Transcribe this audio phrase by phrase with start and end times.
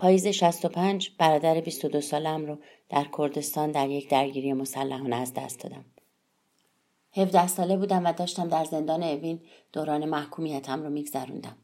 [0.00, 5.84] پاییز 65 برادر 22 سالم رو در کردستان در یک درگیری مسلحانه از دست دادم.
[7.16, 9.40] 17 ساله بودم و داشتم در زندان اوین
[9.72, 11.56] دوران محکومیتم رو میگذروندم.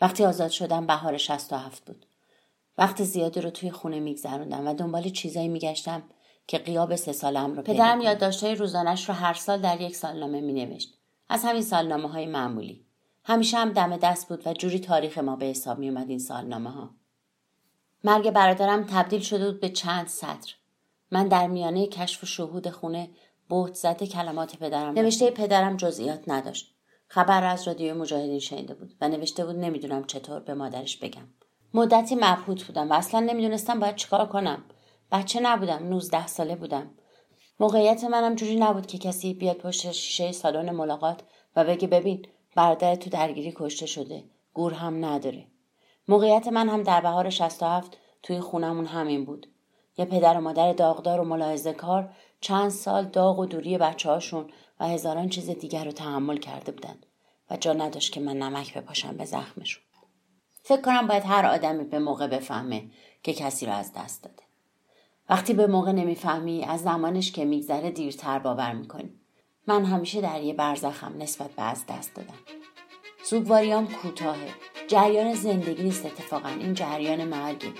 [0.00, 2.06] وقتی آزاد شدم بهار 67 بود.
[2.78, 6.02] وقت زیادی رو توی خونه میگذروندم و دنبال چیزایی میگشتم
[6.46, 10.94] که قیاب سه سالم رو پدرم یادداشتهای روزانش رو هر سال در یک سالنامه مینوشت
[11.28, 12.84] از همین سالنامه های معمولی
[13.24, 16.70] همیشه هم دم دست بود و جوری تاریخ ما به حساب می اومد این سالنامه
[16.70, 16.97] ها
[18.04, 20.54] مرگ برادرم تبدیل شده بود به چند سطر
[21.10, 23.10] من در میانه کشف و شهود خونه
[23.48, 26.74] بهت زده کلمات پدرم نوشته پدرم جزئیات نداشت.
[27.08, 31.28] خبر از رادیو مجاهدین شنیده بود و نوشته بود نمی‌دونم چطور به مادرش بگم.
[31.74, 34.64] مدتی مبهوت بودم و اصلا نمی‌دونستم باید چیکار کنم.
[35.12, 36.90] بچه نبودم 19 ساله بودم.
[37.60, 41.20] موقعیت منم جوری نبود که کسی بیاد پشت شیشه سالن ملاقات
[41.56, 45.46] و بگه ببین برادر تو درگیری کشته شده گور هم نداره.
[46.08, 49.46] موقعیت من هم در بهار 67 توی خونمون همین بود.
[49.98, 52.10] یه پدر و مادر داغدار و ملاحظه کار
[52.40, 56.98] چند سال داغ و دوری بچه هاشون و هزاران چیز دیگر رو تحمل کرده بودن
[57.50, 59.82] و جا نداشت که من نمک بپاشم به زخمشون.
[60.62, 62.90] فکر کنم باید هر آدمی به موقع بفهمه
[63.22, 64.42] که کسی رو از دست داده.
[65.28, 69.10] وقتی به موقع نمی‌فهمی از زمانش که میگذره دیرتر باور می‌کنی.
[69.66, 72.57] من همیشه در یه برزخم نسبت به از دست دادم.
[73.30, 74.54] سوگواریام کوتاهه.
[74.86, 76.48] جریان زندگی نیست اتفاقا.
[76.48, 77.72] این جریان مرگی.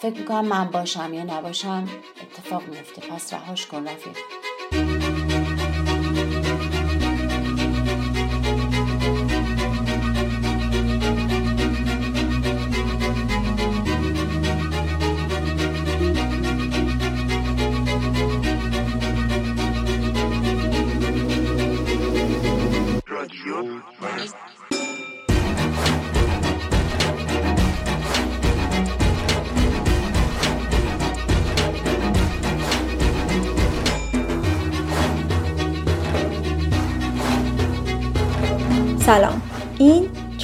[0.00, 1.88] فکر می‌کنم من باشم یا نباشم
[2.22, 4.16] اتفاق میفته پس رهاش کن رفیق.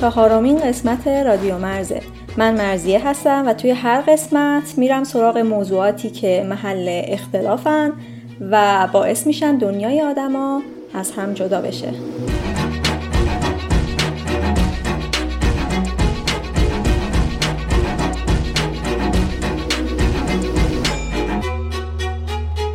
[0.04, 2.00] چهارمین قسمت رادیو مرزه.
[2.36, 7.92] من مرزیه هستم و توی هر قسمت میرم سراغ موضوعاتی که محل اختلافن
[8.50, 10.62] و باعث میشن دنیای آدما
[10.94, 11.92] از هم جدا بشه.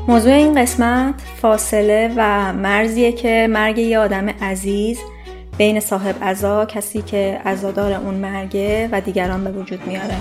[0.07, 4.99] موضوع این قسمت فاصله و مرزیه که مرگ یه آدم عزیز
[5.59, 10.15] بین صاحب ازا کسی که ازادار اون مرگه و دیگران به وجود میاره.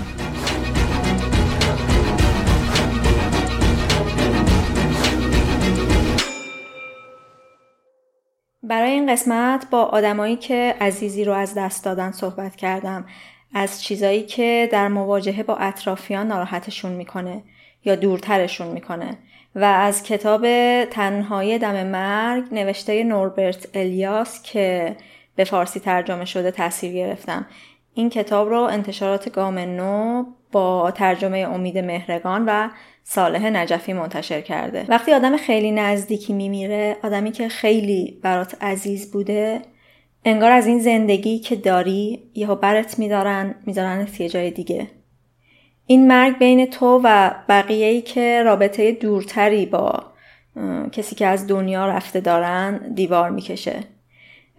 [8.63, 13.05] برای این قسمت با آدمایی که عزیزی رو از دست دادن صحبت کردم.
[13.53, 17.43] از چیزایی که در مواجهه با اطرافیان ناراحتشون می‌کنه
[17.85, 19.17] یا دورترشون می‌کنه.
[19.55, 20.45] و از کتاب
[20.85, 24.95] تنهایی دم مرگ نوشته نوربرت الیاس که
[25.39, 27.45] به فارسی ترجمه شده تاثیر گرفتم.
[27.93, 32.69] این کتاب رو انتشارات گام نو با ترجمه امید مهرگان و
[33.03, 34.85] صالح نجفی منتشر کرده.
[34.89, 39.61] وقتی آدم خیلی نزدیکی میمیره آدمی که خیلی برات عزیز بوده
[40.25, 44.87] انگار از این زندگی که داری یهو برت میدارن میدارن یه جای دیگه.
[45.85, 50.03] این مرگ بین تو و بقیه ای که رابطه دورتری با
[50.91, 53.83] کسی که از دنیا رفته دارن دیوار می‌کشه.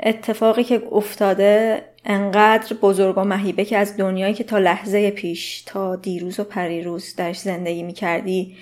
[0.02, 5.96] اتفاقی که افتاده انقدر بزرگ و مهیبه که از دنیایی که تا لحظه پیش تا
[5.96, 8.56] دیروز و پریروز درش زندگی می‌کردی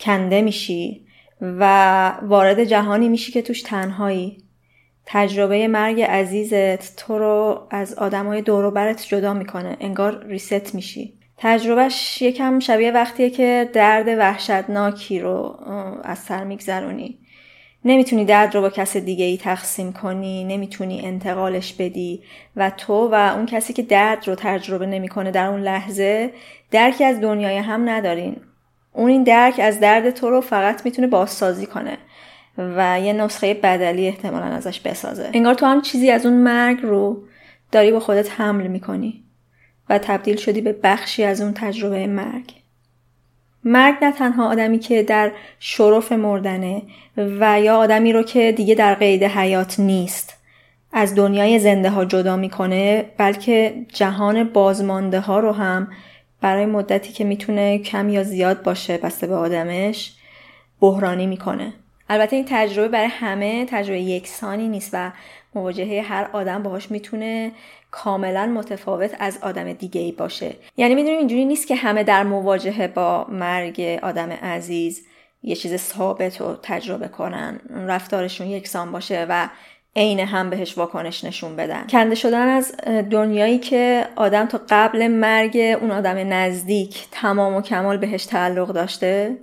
[0.00, 1.06] کنده میشی
[1.40, 4.38] و وارد جهانی میشی که توش تنهایی.
[5.06, 11.14] تجربه مرگ عزیزت تو رو از آدمای دور برت جدا می‌کنه انگار ریست میشی.
[11.36, 15.56] تجربهش یکم شبیه وقتیه که درد وحشتناکی رو
[16.04, 17.18] از سر میگذرونی.
[17.84, 22.22] نمی‌تونی درد رو با کس دیگه ای تقسیم کنی نمی‌تونی انتقالش بدی
[22.56, 26.32] و تو و اون کسی که درد رو تجربه نمی‌کنه در اون لحظه
[26.70, 28.36] درکی از دنیای هم ندارین.
[28.92, 31.98] اون این درک از درد تو رو فقط می‌تونه بازسازی کنه
[32.58, 35.30] و یه نسخه بدلی احتمالا ازش بسازه.
[35.32, 37.22] انگار تو هم چیزی از اون مرگ رو
[37.72, 39.24] داری با خودت حمل می‌کنی
[39.88, 42.59] و تبدیل شدی به بخشی از اون تجربه مرگ.
[43.64, 46.82] مرگ نه تنها آدمی که در شرف مردنه
[47.16, 50.36] و یا آدمی رو که دیگه در قید حیات نیست.
[50.92, 55.88] از دنیای زنده ها جدا می‌کنه بلکه جهان بازمانده ها رو هم
[56.40, 60.12] برای مدتی که می‌تونه کم یا زیاد باشه بسته به آدمش
[60.80, 61.72] بحرانی می‌کنه.
[62.10, 65.12] البته این تجربه برای همه تجربه یکسانی نیست و
[65.54, 67.52] مواجهه هر آدم باهاش می‌تونه
[67.90, 70.54] کاملا متفاوت از آدم دیگه ای باشه.
[70.76, 75.06] یعنی می‌دونیم اینجوری نیست که همه در مواجهه با مرگ آدم عزیز
[75.42, 79.48] یه چیز ثابت رو تجربه کنن رفتارشون یکسان باشه و
[79.96, 81.86] عین هم بهش واکنش نشون بدن.
[81.86, 82.76] کنده شدن از
[83.10, 89.36] دنیایی که آدم تا قبل مرگ اون آدم نزدیک تمام و کمال بهش تعلق داشته؟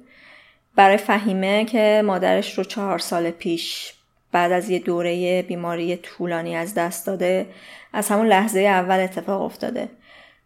[0.78, 3.94] برای فهیمه که مادرش رو چهار سال پیش
[4.32, 7.48] بعد از یه دوره بیماری طولانی از دست داده
[7.94, 9.90] از همون لحظه اول اتفاق افتاده.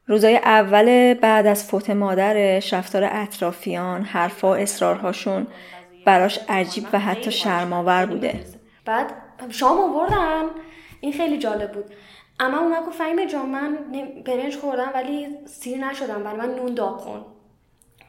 [0.07, 5.47] روزای اول بعد از فوت مادرش رفتار اطرافیان حرفا اصرارهاشون
[6.05, 8.39] براش عجیب و حتی شرماور بوده.
[8.85, 9.13] بعد
[9.49, 10.43] شام آوردن.
[11.01, 11.85] این خیلی جالب بود.
[12.39, 13.77] اما اومد گفت فهیمه جان من
[14.25, 17.25] برنج خوردم ولی سیر نشدم برای من نون داغ کن.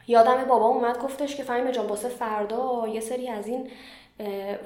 [0.07, 3.71] یادم بابا اومد گفتش که فهیمه جان باسه فردا یه سری از این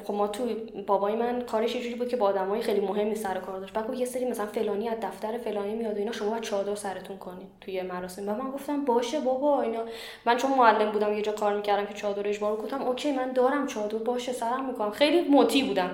[0.05, 0.49] خب ما تو
[0.87, 3.73] بابای من کارش یه جوری بود که با آدمای خیلی مهمی سر کار داشت.
[3.73, 7.19] بعد یه سری مثلا فلانی از دفتر فلانی میاد و اینا شما باید چادر سرتون
[7.19, 8.27] کنین توی مراسم.
[8.27, 9.81] بعد من گفتم باشه بابا اینا.
[10.25, 13.67] من چون معلم بودم یه جا کار می‌کردم که چادر اجبار گفتم اوکی من دارم
[13.67, 14.91] چادر باشه سرم می‌کنم.
[14.91, 15.91] خیلی موتی بودم.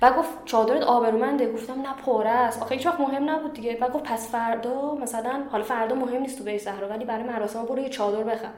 [0.00, 1.52] بعد گفت چادرت آبرومنده.
[1.52, 2.62] گفتم نه پاره است.
[2.62, 3.76] آخه هیچ وقت مهم نبود دیگه.
[3.76, 7.66] بعد گفت پس فردا مثلا حالا فردا مهم نیست تو به صحرا ولی برای مراسم
[7.66, 8.50] برو یه چادر بخر.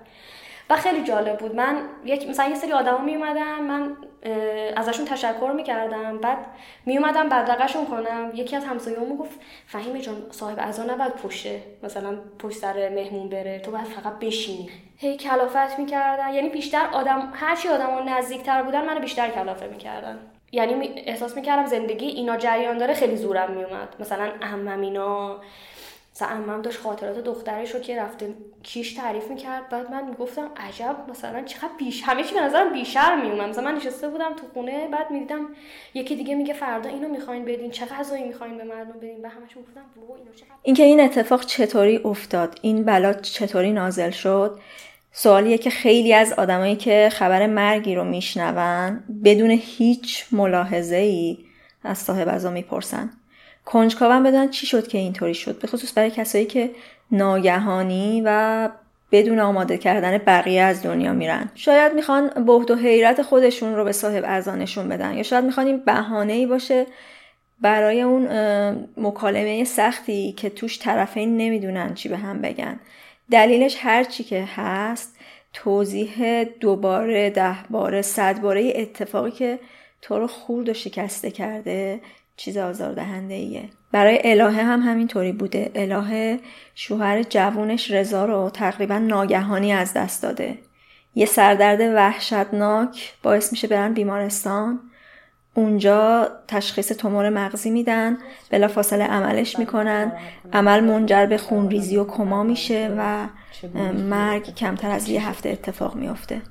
[0.70, 1.54] و خیلی جالب بود.
[1.54, 3.96] من یک مثلا یه سری آدما می اومدن من
[4.76, 6.18] ازشون تشکر می‌کردم.
[6.18, 6.38] بعد
[6.86, 8.30] می اومدم بدرقشون کنم.
[8.34, 13.58] یکی از همسایه‌مون گفت فهیم جان صاحب ازا نباید پشته مثلا پشت سر مهمون بره.
[13.58, 14.70] تو باید فقط بشینی.
[14.96, 16.34] هی کلافت می‌کردن.
[16.34, 20.18] یعنی بیشتر آدم هرچی آدما نزدیکتر بودن منو بیشتر کلافه می‌کردن.
[20.52, 25.40] یعنی احساس می‌کردم زندگی اینا جریان داره خیلی زورم میومد مثلا اهم اینا
[26.16, 30.96] مثلا امم داشت خاطرات دخترش رو که رفته کیش تعریف می‌کرد بعد من می‌گفتم عجب
[31.08, 34.88] مثلا چقدر بیش همه چی به نظرم بیشر میومد مثلا من نشسته بودم تو خونه
[34.88, 35.46] بعد می‌دیدم
[35.94, 39.50] یکی دیگه میگه فردا اینو می‌خواین بدین چه غذایی می‌خواین به مردم بدین؟ و همش
[39.56, 44.58] گفتم اینو چقدر اینکه این اتفاق چطوری افتاد؟ این بلا چطوری نازل شد؟
[45.12, 51.38] سوالیه که خیلی از آدمایی که خبر مرگی رو میشنون بدون هیچ ملاحظه ای
[51.84, 53.10] از صاحب ازا می‌پرسن.
[53.66, 56.70] کنجکاوم بدونن چی شد که اینطوری شد؟ به خصوص برای کسایی که
[57.10, 58.68] ناگهانی و
[59.12, 61.50] بدون آماده کردن بقیه از دنیا میرن.
[61.54, 65.78] شاید می‌خوان بهد و حیرت خودشون رو به صاحب ازانشون بدن یا شاید می‌خوان این
[65.78, 66.86] بهانه ای باشه
[67.60, 68.28] برای اون
[68.96, 72.80] مکالمه سختی که توش طرفین نمی‌دونن چی به هم بگن.
[73.30, 75.16] دلیلش هر چی که هست
[75.52, 79.58] توضیح دوباره ده باره صد باره اتفاقی که
[80.02, 82.00] تو رو خورد و شکسته کرده
[82.36, 85.70] چیز آزاردهنده ایه برای الهه هم همینطوری بوده.
[85.74, 86.40] الهه
[86.74, 90.58] شوهر جوونش رضا رو تقریبا ناگهانی از دست داده.
[91.14, 94.80] یه سردرد وحشتناک باعث میشه برن بیمارستان.
[95.54, 98.18] اونجا تشخیص تومور مغزی میدن
[98.50, 100.12] بلا فاصله عملش می‌کنن.
[100.52, 103.26] عمل منجر به خونریزی و کما میشه و
[103.92, 106.42] مرگ کمتر از یه هفته اتفاق میافته.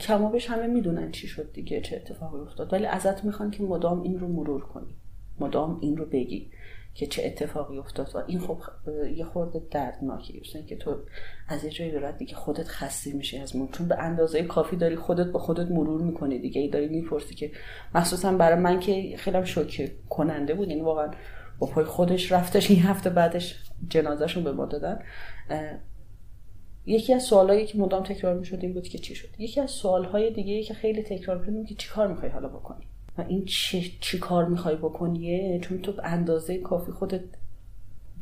[0.00, 2.72] کمابش همه می‌دونن چی شد دیگه چه اتفاقی افتاد.
[2.72, 4.96] ولی ازت می‌خوان که مدام این رو مرور کنی.
[5.40, 6.50] مدام این رو بگی
[6.94, 8.10] که چه اتفاقی افتاد.
[8.14, 8.58] و این خب
[9.16, 10.96] یه خورده دردناکه مثلا که تو
[11.48, 13.70] از یه جایی برات دیگه خودت خسته میشه از مرور.
[13.70, 16.60] چون به اندازه کافی داری خودت با خودت مرور می‌کنی دیگه.
[16.60, 17.50] ای داری می‌پرسی که
[17.94, 20.68] مخصوصا برای من که خیلی شوکه کننده بود.
[20.68, 21.10] یعنی واقعا
[21.58, 22.70] با پای خودش رفتش.
[22.70, 25.00] این هفته بعدش جنازهشون به ما دادن.
[26.88, 30.30] یکی از سوالایی که مدام تکرار می‌شد این بود که چی شد؟ یکی از سوالهای
[30.30, 32.86] دیگه که خیلی تکرار می‌شد که چی کار می‌خوای حالا بکنی؟
[33.18, 37.20] و این چی, چی کار می‌خوای بکنیه؟ چون تو اندازه کافی خودت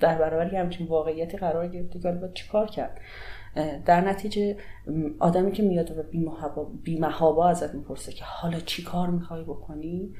[0.00, 3.00] در برابر همچین واقعیتی قرار گرفتی که حالا چی کار کرد؟
[3.86, 4.56] در نتیجه
[5.18, 10.14] آدمی که میاد و بیمهابا ازت می‌پرسه که حالا چی کار می‌خوای بکنی؟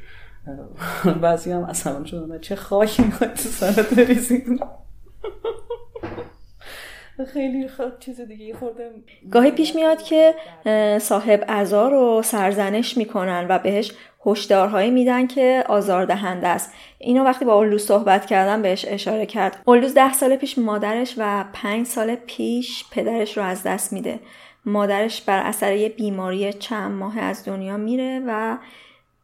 [1.22, 2.38] بعضی هم اصلا شدن.
[2.38, 4.44] چه خواهی می‌خوای تو سرت بریزی؟
[7.24, 8.90] خیلی خود چیز دیگه خورده
[9.30, 10.34] گاهی پیش میاد که
[11.00, 13.92] صاحب ازار رو سرزنش می‌کنن و بهش
[14.26, 16.72] هشدارهایی میدن که آزاردهنده است.
[16.98, 19.62] اینو وقتی با اولوز صحبت کردم بهش اشاره کرد.
[19.64, 24.20] اولوز ده سال پیش مادرش و پنج سال پیش پدرش رو از دست میده.
[24.64, 28.56] مادرش بر اثر یه بیماری چند ماه از دنیا میره و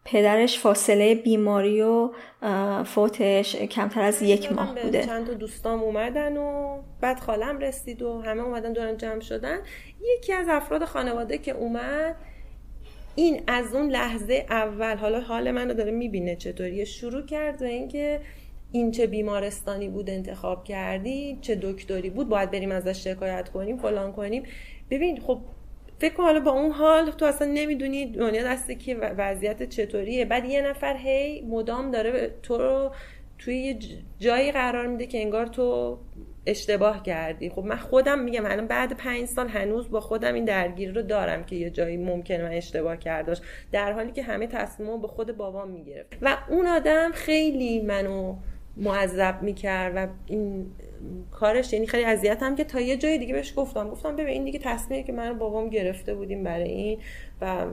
[0.05, 2.11] پدرش فاصله بیماری و
[2.85, 5.05] فوتش کمتر از یک ماه بوده.
[5.05, 9.59] چند تا دوستام اومدن و بعد خالم رسید و همه اومدن دورم جمع شدن.
[10.19, 12.17] یکی از افراد خانواده که اومد
[13.15, 18.21] این از اون لحظه اول حالا حال منو داره می‌بینه چطوری شروع کرد و اینکه
[18.73, 24.13] این چه بیمارستانی بود انتخاب کردی چه دکتری بود باید بریم ازش شکایت کنیم فلان
[24.13, 24.43] کنیم.
[24.91, 25.41] ببین خب
[26.03, 30.25] فکر کن حالا با اون حال تو اصلا نمی‌دونی دنیا دسته که وضعیت چطوریه.
[30.25, 32.95] بعد یه نفر هی مدام داره تو رو
[33.39, 33.79] توی یه
[34.19, 35.99] جایی قرار میده که انگار تو
[36.47, 37.51] اشتباه کردی.
[37.51, 41.45] خب من خودم میگم الان بعد پنج سال هنوز با خودم این درگیری رو دارم
[41.45, 43.41] که یه جایی ممکنه من اشتباه کرداش
[43.73, 46.19] در حالی که همه تصمیم به خود بابام می‌گرفت.
[46.23, 48.37] و اون آدم خیلی منو
[48.77, 50.67] معذب می‌کرد و این
[51.31, 53.91] کارش یعنی خیلی اذیتم که تا یه جای دیگه بهش گفتم.
[53.91, 56.99] گفتم ببین این دیگه تصمیمی که من بابام گرفته بودیم برای این
[57.41, 57.67] و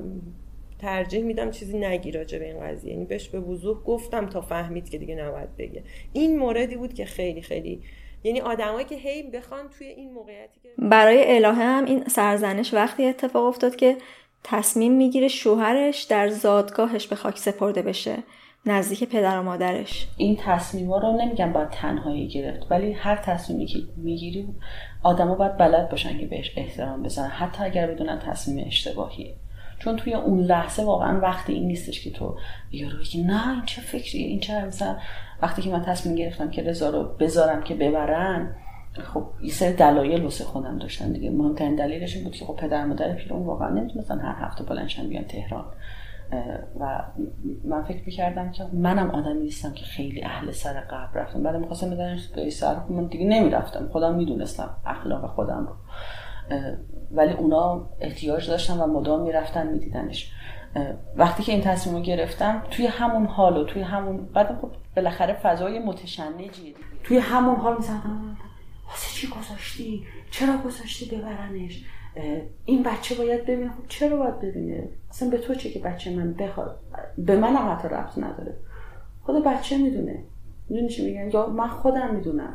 [0.79, 2.93] ترجیح میدم چیزی نگی راجع به این قضیه.
[2.93, 5.83] یعنی بهش به وضوح گفتم تا فهمید که دیگه نباید بگه.
[6.13, 7.81] این موردی بود که خیلی خیلی
[8.23, 13.05] یعنی آدمایی که هی بخوان توی این موقعیتی که برای الهه هم این سرزنش وقتی
[13.05, 13.97] اتفاق افتاد که
[14.43, 18.23] تصمیم می‌گیره شوهرش در زادگاهش به خاک سپرده بشه.
[18.65, 20.07] نزدیک پدر و مادرش.
[20.17, 24.47] این تصمیم ها رو نمیگم باید تنهایی گرفت ولی هر تصمیمی که می‌گیری
[25.03, 29.33] آدما باید بلد باشن که بهش احترام بزنن حتی اگر بدونن تصمیم اشتباهیه.
[29.79, 32.37] چون توی اون لحظه واقعا وقتی این نیستش که تو
[32.71, 34.97] یارو که نه این چه فکریه این چه مثلا
[35.41, 38.55] وقتی که من تصمیم گرفتم که رضا رو بذارم که ببرن
[39.13, 41.29] خب یه سری دلایل واسه خودم داشتن دیگه.
[41.29, 45.23] مهمترین دلیلش این بود که خب پدر مادر پیرون واقعا نمی‌تونستن هر هفته بلنشن بیان
[45.23, 45.65] تهران.
[46.79, 47.03] و
[47.63, 51.43] من فکر می‌کردم که منم آدمی نیستم که خیلی اهل سر قبر رفتم.
[51.43, 53.87] بعد می‌خواستم بدنش به سر من دیگه نمی‌رفتم.
[53.87, 55.75] خودم می‌دونستم اخلاق خودم رو.
[57.11, 60.31] ولی اونا احتیاج داشتن و مدام می‌رفتن میدیدنش.
[61.15, 65.33] وقتی که این تصمیم رو گرفتم توی همون حال و توی همون بعد خب بالاخره
[65.33, 68.37] فضای متشنجی توی همون حال می‌زدم.
[68.89, 71.83] واسه چی گذاشتی؟ چرا گذاشتی ببرنش؟
[72.65, 73.69] این بچه باید ببینه.
[73.69, 76.79] خب چرا باید ببینه؟ اصلا به تو چه که بچه من بخواد
[77.17, 78.55] به من هم حتی ربط نداره.
[79.23, 80.23] خود بچه می‌دونه.
[80.69, 82.53] می‌دونی چی میگن؟ یا من خودم می‌دونم.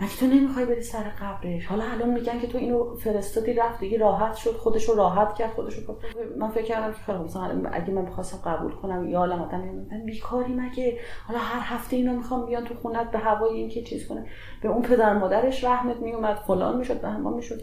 [0.00, 3.98] مگه تو نمی‌خوای بری سر قبرش؟ حالا الان میگن که تو اینو فرستادی رفت دیگه
[3.98, 5.96] راحت شد خودش رو راحت کرد خودش رو
[6.38, 10.04] من فکر کردم که خیلی مثلا اگه من بخواستم قبول کنم یا الان آدم من
[10.04, 14.08] بیکاری مگه؟ حالا هر هفته اینو می‌خوام بیان تو خونت به هوای این که چیز
[14.08, 14.26] کنه
[14.62, 17.60] به اون پدر مادرش رحمت میومد فلان می‌شد به همان می‌شد.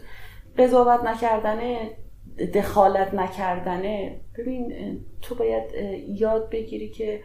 [0.58, 1.90] قضاوت نکردنه
[2.54, 4.20] دخالت نکردنه.
[4.38, 4.72] ببین
[5.22, 5.74] تو باید
[6.08, 7.22] یاد بگیری که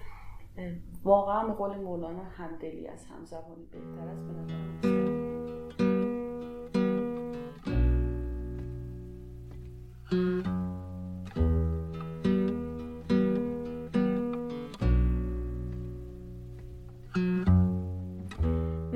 [1.04, 4.34] واقعا قول مولانا همدلی از همزبانی بهتر است به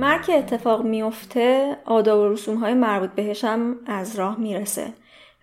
[0.01, 4.93] مرگ که اتفاق میفته آداب و رسوم های مربوط بهش هم از راه می‌رسه.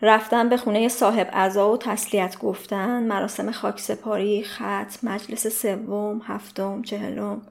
[0.02, 7.42] رفتن به خونه صاحب عزا و تسلیت گفتن مراسم خاکسپاری خط مجلس سوم هفتم چهلم.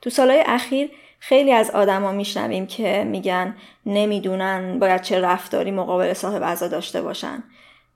[0.00, 6.44] تو سالهای اخیر خیلی از آدما میشنویم که میگن نمی‌دونن باید چه رفتاری مقابل صاحب
[6.44, 7.42] عزا داشته باشن.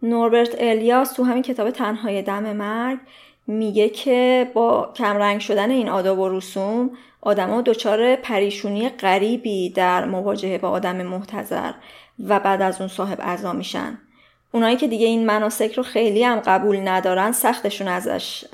[0.02, 2.98] نوربرت الیاس تو همین کتاب تنهای دم مرگ
[3.46, 10.58] میگه که با کمرنگ شدن این آداب و رسوم آدما دچار پریشونی غریبی در مواجهه
[10.58, 11.72] با آدم محتظر
[12.28, 13.98] و بعد از اون صاحب اعضا میشن.
[14.52, 18.44] اونایی که دیگه این مناسک رو خیلی هم قبول ندارن سختشون ازش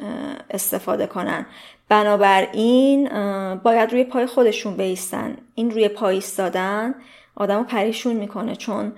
[0.50, 1.47] استفاده کنن.
[1.88, 3.09] بنابراین
[3.55, 5.37] باید روی پای خودشون بیستن.
[5.55, 6.95] این روی پای ایستادن
[7.37, 8.93] آدم رو پریشون می‌کنه چون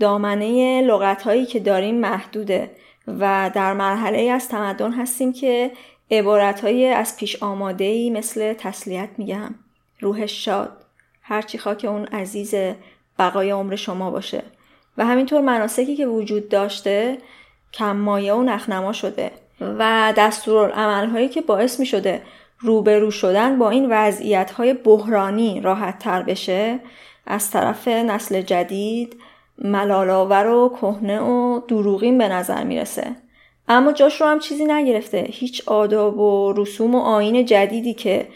[0.00, 2.70] دامنه لغت هایی که داریم محدوده.
[3.06, 5.70] و در مرحله از تمدن هستیم که
[6.10, 9.54] عبارت های از پیش آماده ای مثل تسلیت میگم
[10.00, 10.84] روحش شاد
[11.22, 12.54] هرچی خاک اون عزیز
[13.18, 14.42] بقای عمر شما باشه.
[14.98, 17.18] و همینطور مناسکی که وجود داشته
[17.72, 20.12] کم مایه و نخنما شده و
[21.12, 22.22] هایی که باعث می شده
[22.58, 26.78] روبرو شدن با این وضعیت های بحرانی راحت تر بشه
[27.26, 29.16] از طرف نسل جدید
[29.58, 33.16] ملالاور و کهنه و دروغین به نظر می‌رسه.
[33.68, 35.26] اما جاش رو هم چیزی نگرفته.
[35.30, 38.28] هیچ آداب و رسوم و آین جدیدی که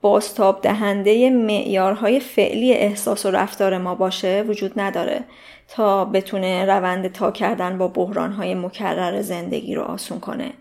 [0.00, 5.24] بازتاب دهنده معیارهای فعلی احساس و رفتار ما باشه وجود نداره
[5.68, 10.52] تا بتونه روند تا کردن با بحرانهای مکرر زندگی رو آسون کنه.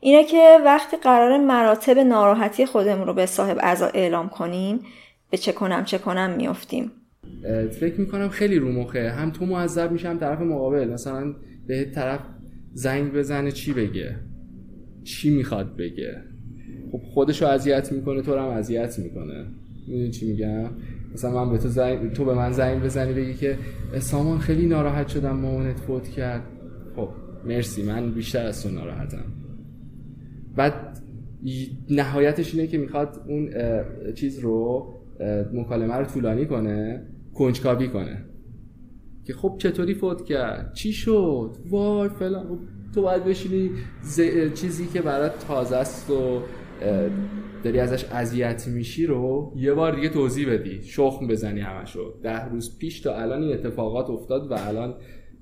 [0.00, 4.86] اینه که وقتی قرار مراتب ناراحتی خودمون رو به صاحب اعضا اعلام کنیم
[5.30, 6.92] به چه کنم چه کنم میافتیم.
[7.70, 9.10] فکر می‌کنم خیلی رو مخه.
[9.10, 10.88] هم تو معذب میشم طرف مقابل.
[10.88, 11.34] مثلا
[11.66, 12.20] به طرف
[12.72, 14.16] زنگ بزنه چی بگه؟
[15.02, 16.22] چی می‌خواد بگه؟
[16.92, 19.46] خب خودش رو اذیت می‌کنه تو رو هم اذیت می‌کنه.
[19.88, 20.70] می‌دونی چی میگم؟
[21.14, 23.58] مثلا من به تو زنگ تو به من زنگ بزنی بگی که
[23.98, 26.42] سامان خیلی ناراحت شدم مامانت فوت کرد.
[26.96, 27.08] خب
[27.44, 27.82] مرسی.
[27.82, 29.24] من بیشتر از تو ناراحتم.
[30.56, 30.74] بعد
[31.90, 33.50] نهایتش اینه که می‌خواد اون
[34.14, 34.86] چیز رو
[35.52, 37.02] مکالمه رو طولانی کنه.
[37.34, 38.24] کنجکاوی کنه.
[39.26, 42.48] که خب چطوری فوت کرد؟ چی شد؟ وای فلان.
[42.48, 42.58] خب
[42.94, 43.70] تو باید بشینی
[44.54, 46.40] چیزی که برات تازه است و
[47.64, 50.82] داری ازش اذیت میشی رو یه بار دیگه توضیح بدی.
[50.82, 52.20] شخم بزنی همشو.
[52.22, 54.94] ده روز پیش تا الان این اتفاقات افتاد و الان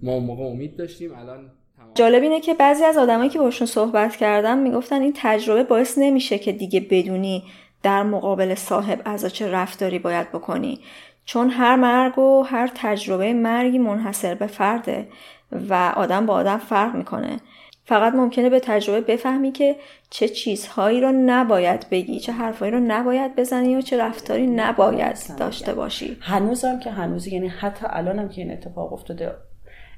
[0.03, 1.11] ما اون موقع امید داشتیم.
[1.15, 1.51] الان
[1.95, 6.39] جالب اینه که بعضی از آدمایی که باشون صحبت کردم می‌گفتن این تجربه باعث نمیشه
[6.39, 7.43] که دیگه بدونی
[7.83, 10.81] در مقابل صاحب از چه رفتاری باید بکنی.
[11.25, 15.09] چون هر مرگ و هر تجربه مرگی منحصر به فرده
[15.53, 17.37] و آدم با آدم فرق می‌کنه.
[17.85, 19.77] فقط ممکنه به تجربه بفهمی که
[20.11, 25.75] چه چیزهایی رو نباید بگی چه حرفهایی رو نباید بزنی و چه رفتاری نباید داشته
[25.75, 26.17] باشی.
[26.21, 29.33] هنوزم که هنوز یعنی حتی الانم که این اتفاق افتاده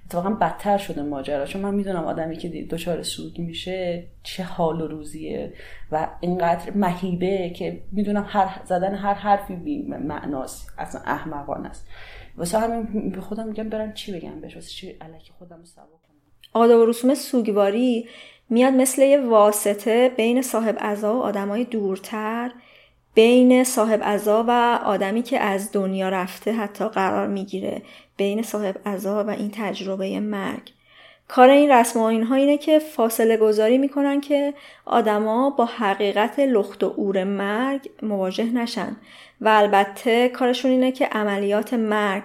[0.06, 1.46] اتفاقا بدتر شده ماجرا.
[1.46, 5.52] چون من می‌دونم آدمی که دچار سوگ میشه چه حال و روزیه
[5.92, 10.74] و اینقدر مهیبه که می‌دونم هر زدن هر حرفی بی معناست.
[10.78, 11.88] اصلا احمقانه است.
[12.36, 15.84] واسه همین به خودم میگم برم چی بگم بهش؟ واسه چی الکی خودم رو سوا
[15.84, 16.16] کنم؟
[16.52, 18.08] آداب و رسوم سوگواری
[18.48, 22.50] میاد مثل یه واسطه بین صاحب عزا و آدمای دورتر
[23.14, 27.82] بین صاحب عزا و آدمی که از دنیا رفته حتی قرار می‌گیره.
[28.16, 30.72] بین صاحب عزا و این تجربه مرگ.
[31.28, 36.84] کار این رسم و اینها اینه که فاصله گذاری می‌کنن که آدما با حقیقت لخت
[36.84, 38.96] و اور مرگ مواجه نشن.
[39.40, 42.22] و البته کارشون اینه که عملیات مرگ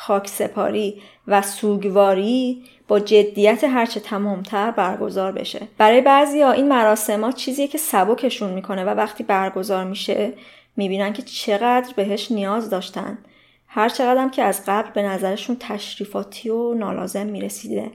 [0.00, 5.68] خاک سپاری و سوگواری با جدیت هرچه تمامتر برگزار بشه.
[5.78, 10.32] برای بعضی ها این مراسم چیزیه که سبکشون می‌کنه و وقتی برگزار میشه
[10.76, 13.18] می‌بینن که چقدر بهش نیاز داشتن.
[13.66, 17.90] هر چقدر که از قبل به نظرشون تشریفاتی و نالازم می‌رسیده.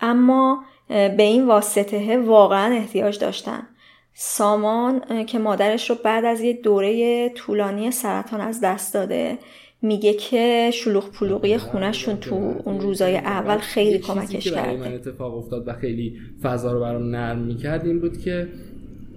[0.00, 3.68] اما به این واسطه واقعا احتیاج داشتن.
[4.14, 9.38] سامان که مادرش رو بعد از یه دوره طولانی سرطان از دست داده
[9.82, 15.68] میگه که شلوغ پلوغی خونشون تو اون روزای اول خیلی کمکش کرده من اتفاق افتاد
[15.68, 18.48] و خیلی فضا رو برام نرم می‌کرد این بود که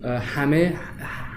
[0.04, 0.74] همه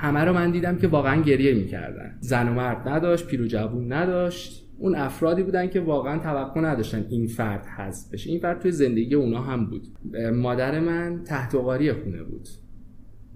[0.00, 2.18] همه رو من دیدم که واقعا گریه می‌کردن.
[2.20, 4.62] زن و مرد نداشت پیر و جوون نداشت.
[4.78, 8.30] اون افرادی بودن که واقعا توقع نداشتن این فرد هست بشه.
[8.30, 9.86] این فرد توی زندگی اونا هم بود.
[10.32, 12.48] مادر من تحت خونه بود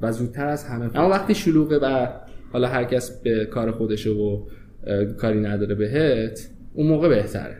[0.00, 2.06] و زودتر از همه اما وقتی شلوغه و
[2.52, 4.46] حالا هر کس به کار خودشه و
[5.18, 7.56] کاری نداره بهت اون موقع بهتره.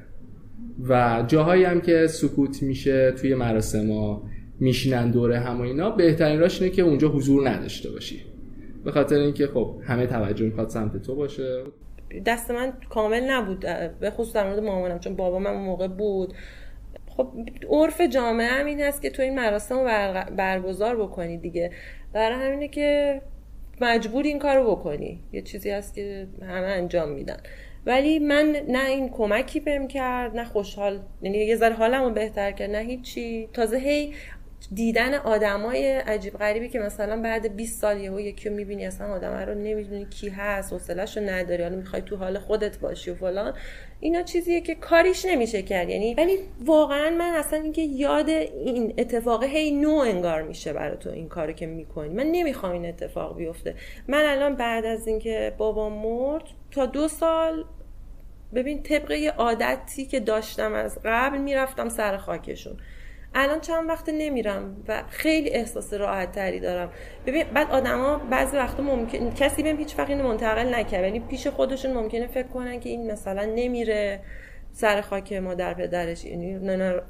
[0.89, 4.23] و جاهایی هم که سکوت میشه توی مراسم ها
[4.61, 8.25] میشینن دوره هم و اینا بهترین راش اینه که اونجا حضور نداشته باشی.
[8.85, 11.65] به خاطر اینکه خب همه توجه می‌خواد سمت تو باشه.
[12.27, 13.61] دست من کامل نبود
[14.01, 16.35] به خصوص در مورد مامانم چون بابا من اون موقع بود.
[17.07, 17.33] خب
[17.71, 19.85] عرف جامعه هم این هست که تو این مراسم رو
[20.37, 21.71] برگزار بکنی دیگه.
[22.15, 23.21] در همینه که
[23.81, 25.21] مجبور این کار رو بکنی.
[25.33, 27.37] یه چیزی هست که همه انجام میدن.
[27.87, 31.01] ولی من نه این کمکی بهم کرد نه خوشحال.
[31.23, 33.49] یعنی یه ذره حالمو بهتر کرد نه هیچی.
[33.53, 34.14] تازه هی
[34.75, 39.33] دیدن آدمای عجیب غریبی که مثلا بعد 20 سال یهو یکی رو می‌بینی اصلا آدم
[39.33, 43.55] رو نمی‌دونی کی هست حوصله‌اش رو نداری حالا می‌خوای تو حال خودت باشی و فلان.
[44.01, 45.88] اینا چیزیه که کاریش نمیشه کرد.
[45.88, 51.11] یعنی ولی واقعا من اصلا اینکه یاد این اتفاق هی نو انگار میشه برای تو
[51.11, 52.14] این کارو که می‌کنی.
[52.14, 53.75] من نمی‌خوام این اتفاق بیفته.
[54.09, 57.64] من الان بعد از اینکه بابا مرد تا دو سال
[58.55, 62.77] ببین طبقه عادتی که داشتم از قبل می‌رفتم سر خاکشون.
[63.35, 66.90] الان چند وقت نمیرم و خیلی احساس راحت تری دارم.
[67.27, 71.05] ببین بعد آدما بعضی وقتا ممکن کسی بهم هیچ وقت اینو منتقل نکرد.
[71.05, 74.21] یعنی پیش خودشون ممکنه فکر کنن که این مثلا نمیره
[74.73, 76.59] سر خاک مادر پدرش یعنی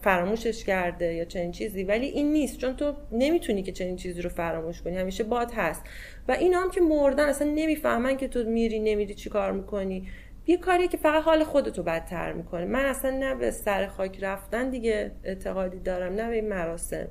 [0.02, 1.85] فراموشش کرده یا چنین چیزی.
[1.85, 4.96] ولی این نیست چون تو نمی‌تونی که چنین چیزی رو فراموش کنی.
[4.96, 5.83] همیشه باد هست.
[6.28, 10.09] و اینا هم که مردن اصلا نمی‌فهمن که تو میری نمیری چی کار می‌کنی.
[10.46, 12.64] یه کاریه که فقط حال خودتو بدتر می‌کنه.
[12.64, 17.09] من اصلا نه به سر خاک رفتن دیگه اعتقادی دارم نه به این مراسم.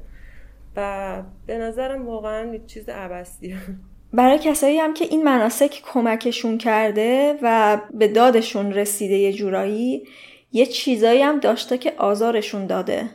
[0.75, 3.57] و به نظرم واقعا چیز عبستیه
[4.13, 10.03] برای کسایی هم که این مناسک کمکشون کرده و به دادشون رسیده یه جورایی
[10.51, 13.09] یه چیزایی هم داشته که آزارشون داده.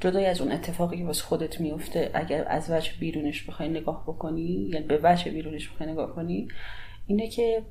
[0.00, 4.68] جدای از اون اتفاقی که واسه خودت میفته اگر از وجه بیرونش بخوای نگاه بکنی
[4.72, 6.48] یعنی به وجه بیرونش بخوای نگاه کنی
[7.08, 7.62] اینه که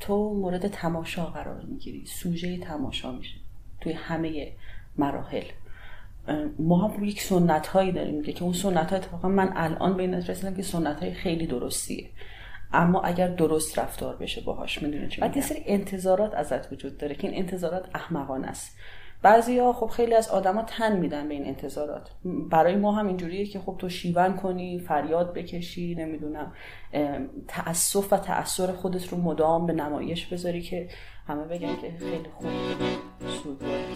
[0.00, 2.06] تو مورد تماشا قرار می‌گیری.
[2.06, 3.36] سوژه تماشا میشه
[3.80, 4.52] توی همه
[4.98, 5.44] مراحل.
[6.58, 10.14] ما هم یک سنت هایی داریم که اون سنت ها اتفاقا من الان به این
[10.14, 12.10] رسیدم که سنت های خیلی درستیه.
[12.72, 17.14] اما اگر درست رفتار بشه باهاش می‌دونی چی بعد یه سری انتظارات ازت وجود داره
[17.14, 18.76] که این انتظارات احمقانه است.
[19.24, 22.10] ها خب خیلی از آدما تن میدن به این انتظارات.
[22.50, 26.52] برای ما هم اینجوریه که خب تو شیون کنی فریاد بکشی نمی‌دونم
[27.48, 30.88] تأسف و تأثیر خودت رو مدام به نمایش بذاری که
[31.26, 32.50] همه بگن که خیلی خوب
[33.42, 33.92] سوگواری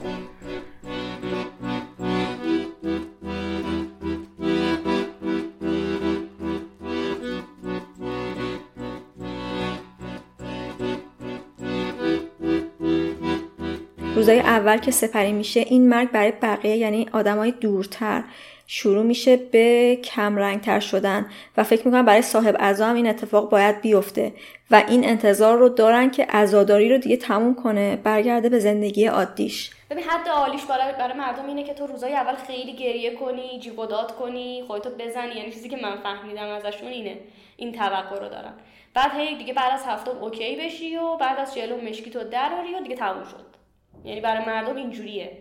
[14.26, 18.24] روزای اول که سپری میشه این مرگ برای بقیه یعنی آدمای دورتر
[18.66, 21.26] شروع میشه به کمرنگتر شدن.
[21.56, 24.32] و فکر می‌کنم برای صاحب عزا هم این اتفاق باید بیفته.
[24.70, 29.70] و این انتظار رو دارن که عزاداری رو دیگه تموم کنه برگرده به زندگی عادیش.
[29.90, 33.76] ببین حد عالیش برای, برای مردم اینه که تو روزای اول خیلی گریه کنی جیب
[33.76, 35.34] داد کنی خودتو بزنی.
[35.34, 37.18] یعنی چیزی که من فهمیدم ازشون اینه.
[37.56, 38.52] این توقع رو دارن.
[38.94, 42.74] بعد هی دیگه بعد از هفته اوکی بشی و بعد از جلو مشکی تو دراری
[42.74, 43.55] و دیگه تموم شد.
[44.04, 45.38] یعنی برای مردم اینجوریه.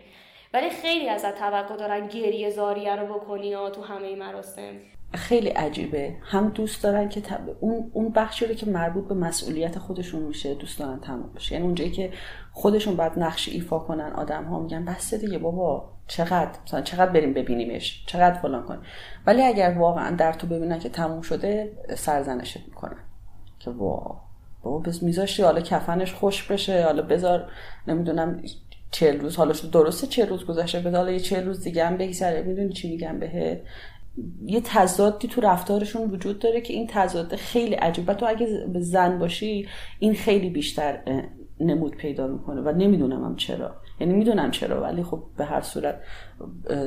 [0.53, 4.73] ولی خیلی ازت توقع دارن گریه زاریه رو بکنی ها تو همه مراسم.
[5.13, 6.15] خیلی عجیبه.
[6.21, 7.21] هم دوست دارن که
[7.59, 11.53] اون اون بخشی رو که مربوط به مسئولیت خودشون میشه دوست دارن تمام بشه.
[11.53, 12.11] یعنی اونجایی که
[12.51, 17.33] خودشون بعد نقش ایفا کنن آدم ها میگن بس دیگه بابا چقدر؟ مثلا چقدر بریم
[17.33, 18.81] ببینیمش؟ چقدر فلان کن
[19.25, 22.97] ولی اگر واقعا در تو ببینن که تموم شده سرزنشت می‌کنن.
[23.59, 24.24] که وا
[24.65, 27.49] بابا بس میذاشتی حالا کفنش خوش بشه حالا بذار
[27.87, 28.41] نمی‌دونم
[28.91, 32.43] چهل روز حالا درسته چهل روز گذشته به حالا یه چهل روز دیگه هم بگذره.
[32.43, 33.61] می‌دونی چی میگم بهت؟
[34.45, 38.13] یه تضادی تو رفتارشون وجود داره که این تضاد خیلی عجیبه.
[38.13, 38.47] تو اگه
[38.79, 39.67] زن باشی
[39.99, 40.99] این خیلی بیشتر
[41.59, 43.75] نمود پیدا می‌کنه و نمی‌دونم هم چرا.
[43.99, 46.01] یعنی می‌دونم چرا ولی خب به هر صورت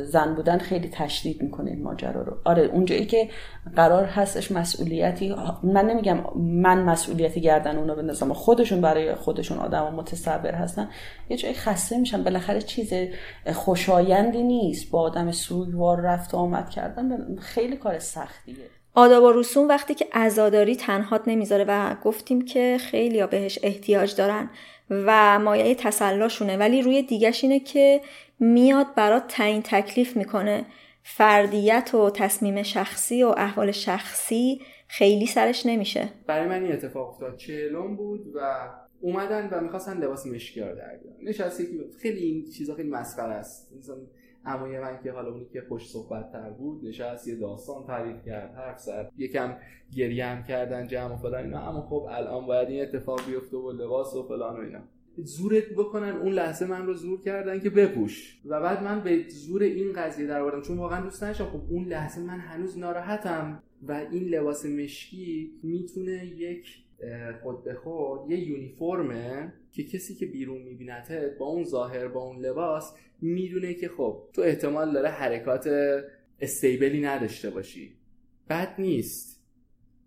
[0.04, 2.36] زن بودن خیلی تشدید می‌کنه این ماجرا رو.
[2.44, 3.28] آره اونجایی که
[3.76, 9.90] قرار هستش مسئولیتی من نمیگم من مسئولیتی گردن اونا بندازم خودشون برای خودشون آدم و
[9.90, 10.88] متصبر هستن.
[11.28, 12.92] یه جایی خسته میشن بالاخره چیز
[13.52, 14.90] خوشایندی نیست.
[14.90, 18.54] با آدم سوگوار رفت آمد کردن خیلی کار سختیه.
[18.94, 24.50] آداب و رسوم وقتی که عزاداری تنهات نمی‌ذاره و گفتیم که خیلی بهش احتیاج دارن.
[24.90, 26.56] و مایه تسلاشونه.
[26.56, 28.00] ولی روی دیگش اینه که
[28.40, 30.66] میاد برات تعیین تکلیف می‌کنه.
[31.02, 36.08] فردیت و تصمیم شخصی و احوال شخصی خیلی سرش نمیشه.
[36.26, 37.36] برای من این اتفاق افتاد.
[37.36, 38.68] چهلم بود و
[39.00, 41.16] اومدن و می‌خواستن لباس مشکیار در بیارن.
[41.22, 43.72] نشستی خیلی این چیزا خیلی مسخره است.
[44.48, 48.54] امای من که حالا اونی که خوش صحبت تر بود نشست یه داستان تعریف کرد
[48.54, 49.12] حرف زد.
[49.16, 49.56] یکم
[49.96, 51.68] گریه هم کردن جمع و فلان اینا.
[51.68, 54.80] اما خب الان باید این اتفاق بیفته و لباس و فلان و اینا.
[55.16, 58.40] زورت بکنن اون لحظه من رو زور کردن که بپوش.
[58.44, 60.62] و بعد من به زور این قضیه در آوردم.
[60.62, 63.62] چون واقعا دوست داشتم خب اون لحظه من هنوز ناراحتم.
[63.82, 66.66] و این لباس مشکی می‌تونه یک
[67.42, 72.36] خود به خود یه یونیفرمه که کسی که بیرون میبینتت با اون ظاهر با اون
[72.38, 75.70] لباس می‌دونه که خب تو احتمال داره حرکات
[76.40, 77.92] استیبلی نداشته باشی.
[78.48, 79.44] بد نیست.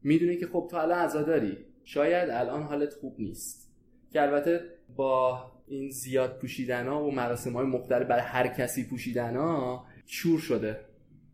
[0.04, 3.72] می‌دونه که خب تو الان عزاداری شاید الان حالت خوب نیست.
[4.12, 4.62] که البته
[4.96, 10.40] با این زیاد پوشیدن ها و مراسم های مختلف برای هر کسی پوشیدن ها شور
[10.40, 10.80] شده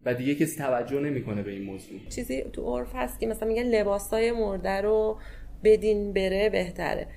[0.05, 1.99] و دیگه کسی توجه نمی‌کنه به این موضوع.
[2.09, 5.19] چیزی تو عرف هست که مثلا میگن لباسای مرده رو
[5.63, 7.07] بدین بره بهتره.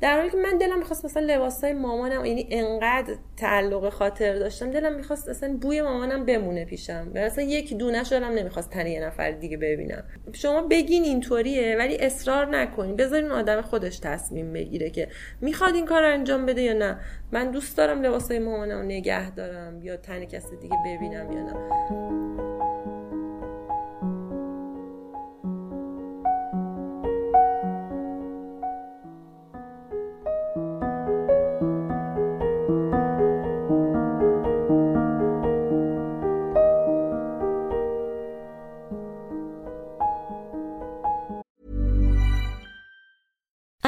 [0.00, 4.94] در حالی که من دلم می‌خواست مثلا لباسای مامانم یعنی انقدر تعلق خاطر داشتم دلم
[4.94, 7.08] می‌خواست اصلا بوی مامانم بمونه پیشم.
[7.14, 10.04] مثلا یک دونه شدم نمی‌خواست تن یه نفر دیگه ببینم.
[10.32, 12.96] شما بگین اینطوریه ولی اصرار نکنین.
[12.96, 15.08] بذارین آدم خودش تصمیم بگیره که
[15.40, 16.98] می‌خواد این کار انجام بده یا نه.
[17.32, 22.49] من دوست دارم لباسای مامانم نگه دارم یا تن کسی دیگه ببینم یا نه.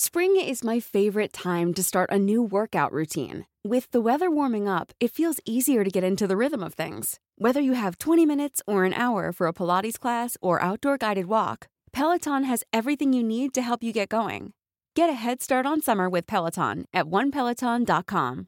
[0.00, 3.46] Spring is my favorite time to start a new workout routine.
[3.64, 7.18] With the weather warming up, it feels easier to get into the rhythm of things.
[7.38, 11.26] Whether you have 20 minutes or an hour for a Pilates class or outdoor guided
[11.26, 14.52] walk, Peloton has everything you need to help you get going.
[14.94, 18.46] Get a head start on summer with Peloton at onepeloton.com.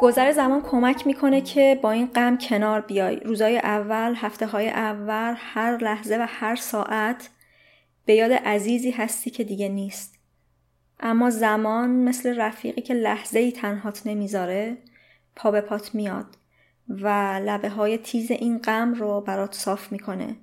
[0.00, 5.34] گذر زمان کمک میکنه که با این غم کنار بیای روزای اول هفته های اول
[5.36, 7.28] هر لحظه و هر ساعت
[8.05, 10.15] به یاد عزیزی هستی که دیگه نیست.
[10.99, 14.77] اما زمان مثل رفیقی که لحظه ای تنهات نمی‌ذاره
[15.35, 16.25] پا به پات میاد
[16.89, 17.07] و
[17.45, 20.35] لبه های تیز این غم رو برات صاف می‌کنه.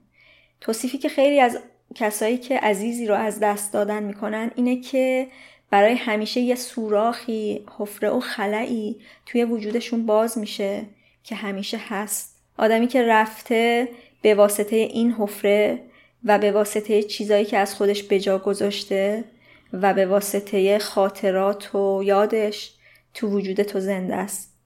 [0.60, 1.58] توصیفی که خیلی از
[1.94, 5.28] کسایی که عزیزی رو از دست دادن می‌کنن اینه که
[5.70, 10.86] برای همیشه یه سوراخی حفره و خلایی توی وجودشون باز میشه
[11.24, 12.36] که همیشه هست.
[12.58, 13.88] آدمی که رفته
[14.22, 15.80] به واسطه این حفره
[16.24, 19.24] و به واسطه چیزایی که از خودش به جا گذاشته
[19.72, 22.72] و به واسطه خاطرات و یادش
[23.14, 24.58] تو وجود تو زنده است.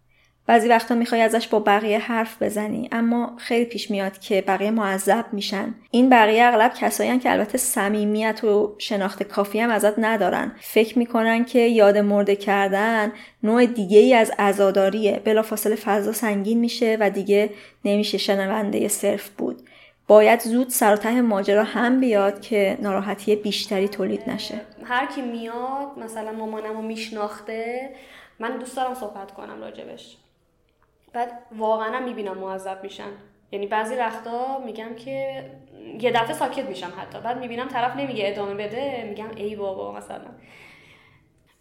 [0.47, 5.25] بعضی وقتا می‌خوای ازش با بقیه حرف بزنی اما خیلی پیش میاد که بقیه معذب
[5.33, 5.75] میشن.
[5.91, 10.53] این بقیه اغلب کسایی که البته صمیمیت و شناخت کافی هم ازت ندارن.
[10.61, 13.13] فکر می‌کنن که یاد مرده کردن
[13.43, 15.21] نوع دیگه ای از عزاداریه.
[15.25, 17.51] بلافاصله فضا سنگین میشه و دیگه
[17.85, 19.63] نمیشه شنونده صرف بود.
[20.13, 24.61] باید زود سر ته ماجرا هم بیاد که ناراحتی بیشتری تولید نشه.
[24.85, 27.91] هر کی میاد مثلا مامانم رو میشناخته
[28.39, 30.17] من دوست دارم صحبت کنم راجبش.
[31.13, 33.11] بعد واقعا می‌بینم معذب میشن.
[33.53, 35.45] یعنی بعضی وقتا میگم که
[36.01, 37.21] یه دفعه ساکت میشم حتی.
[37.21, 40.31] بعد می‌بینم طرف نمیگه ادامه بده میگم ای بابا مثلا.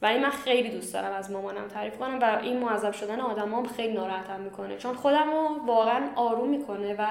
[0.01, 3.93] ولی من خیلی دوست دارم از مامانم تعریف کنم و این معذب شدن آدمام خیلی
[3.93, 4.77] ناراحتم می‌کنه.
[4.77, 7.07] چون خودم رو واقعا آروم می‌کنه و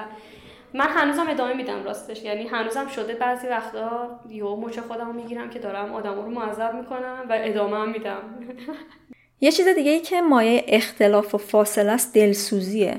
[0.73, 2.23] من هنوزم ادامه میدم راستش.
[2.23, 7.25] یعنی هنوزم شده بعضی وقتا یهو مچ خودم می‌گیرم که دارم آدم رو معذب می‌کنم
[7.29, 8.21] و ادامه هم میدم.
[9.41, 12.97] یه چیز دیگه ای که مایه اختلاف و فاصله است دلسوزیه.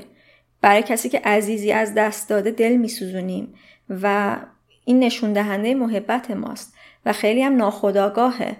[0.61, 3.53] برای کسی که عزیزی از دست داده دل میسوزونیم
[3.89, 4.37] و
[4.85, 6.73] این نشون دهنده محبت ماست
[7.05, 8.57] و خیلی هم ناخداگاهه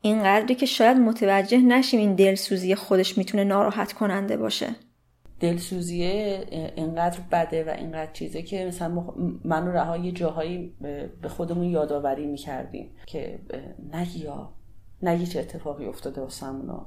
[0.00, 4.76] اینقدری که شاید متوجه نشیم این دلسوزی خودش می‌تونه ناراحت کننده باشه.
[5.40, 6.44] دلسوزیه
[6.76, 9.04] اینقدر بده و اینقدر چیزه که مثلا
[9.44, 10.74] من و رها یه جاهایی
[11.22, 13.38] به خودمون یادآوری می‌کردیم که
[13.92, 14.52] نگی یا
[15.02, 16.86] نگی چه اتفاقی افتاده واسمونا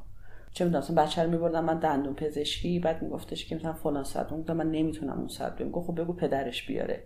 [0.52, 4.34] چه می‌دونم مثلا بچه رو میبردم من دندون پزشکی بعد میگفتش که مثلا فلان ساعت
[4.34, 7.04] اون من نمی‌تونم اون ساعت بگم خب بگو پدرش بیاره.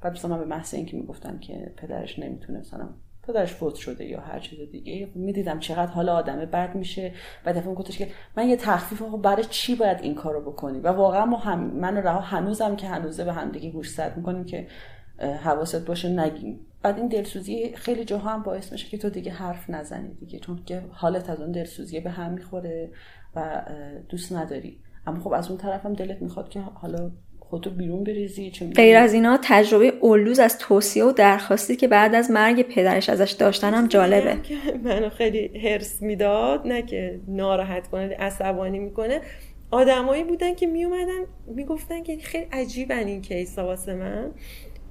[0.00, 2.88] بعد مثلا من به محض اینکه می‌گفتم که پدرش نمی‌تونه مثلا
[3.26, 5.08] پدرش فوت شده یا هر چیز دیگه.
[5.14, 7.12] می‌دیدم چقدر حال آدمه بد میشه.
[7.46, 10.88] و دفعه گفتش که من یه تخفیف خب برای چی باید این کارو بکنی؟ و
[10.88, 14.66] واقعا ما هم من رها هنوزم که هنوزه به هم دیگه گوش زد می‌کنیم که
[15.44, 16.60] حواست باشه نگیم.
[16.82, 20.64] بعد این دلسوزی خیلی جاها هم باعث میشه که تو دیگه حرف نزنی دیگه چون
[20.66, 22.90] که حالت از اون دلسوزی به هم می‌خوره
[23.36, 23.62] و
[24.08, 24.80] دوست نداری.
[25.06, 27.10] اما خب از اون طرف هم دلت می‌خواد که حالا
[27.50, 32.14] خودتو بیرون بریزی چه غیر از اینا تجربه اولوز از توصیه و درخواستی که بعد
[32.14, 34.36] از مرگ پدرش ازش داشتنم جالبه.
[34.84, 39.20] منو خیلی هرس می‌داد نه که ناراحت کنه عصبانی می‌کنه.
[39.70, 44.30] آدمایی بودن که میومدن می‌گفتن که خیلی عجیبن این کیسا واسه من.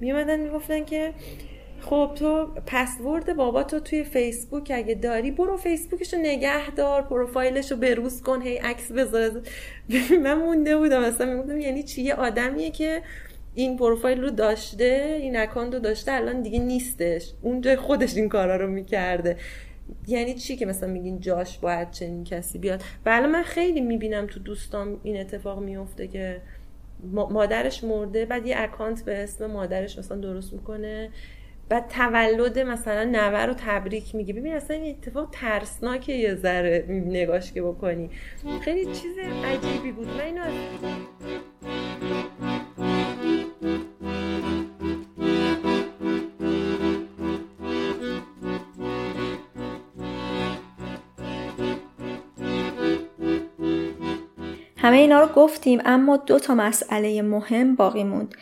[0.00, 1.12] میومدن می‌گفتن که
[1.86, 7.70] خب تو پسورد بابا تو توی فیسبوک اگه داری برو فیسبوکش رو نگه دار پروفایلش
[7.70, 9.42] رو بروز کن هی عکس بذار.
[10.22, 13.02] من مونده بودم اصلا می‌گفتم یعنی چی؟ یه آدمیه که
[13.54, 17.32] این پروفایل رو داشته این اکانت رو داشته الان دیگه نیستش.
[17.42, 19.36] اونجا خودش این کارا رو می‌کرده.
[20.06, 24.40] یعنی چی که مثلا میگین جاش باید چنین کسی بیاد؟ بله من خیلی می‌بینم تو
[24.40, 26.40] دوستام این اتفاق میفته که
[27.12, 31.10] مادرش مرده بعد یه اکانت به اسم مادرش مثلا درست می‌کنه.
[31.68, 37.52] بعد تولد مثلا نوه رو تبریک میگه ببین اصلا این اتفاق ترسناکه یه ذره نگاش
[37.52, 38.10] که بکنی.
[38.60, 40.08] خیلی چیز عجیبی بود.
[40.08, 40.42] من اینو
[54.76, 58.34] همه اینا رو گفتیم اما دو تا مسئله مهم باقی موند.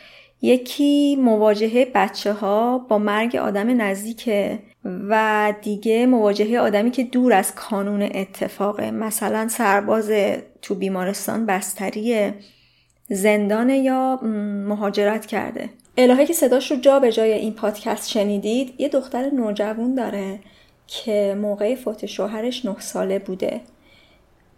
[0.44, 7.54] یکی مواجهه بچه ها با مرگ آدم نزدیکه و دیگه مواجهه آدمی که دور از
[7.54, 8.90] کانون اتفاقه.
[8.90, 10.10] مثلا سرباز
[10.62, 12.34] تو بیمارستان بستریه
[13.08, 14.20] زندان یا
[14.68, 15.68] مهاجرت کرده.
[15.98, 20.38] الهه که صداش رو جا به جای این پادکست شنیدید یه دختر نوجوان داره
[20.86, 23.60] که موقع فوت شوهرش نه ساله بوده.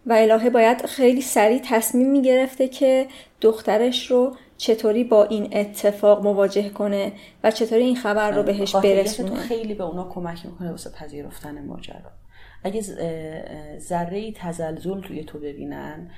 [0.05, 3.07] و الهه باید خیلی سریع تصمیم می‌گرفته که
[3.41, 7.11] دخترش رو چطوری با این اتفاق مواجه کنه
[7.43, 12.11] و چطوری این خبر رو بهش برسونه؟ خیلی به اونا کمک می‌کنه واسه پذیرفتن ماجرا.
[12.63, 12.81] اگه
[13.79, 16.11] ذره تزلزل توی تو ببینن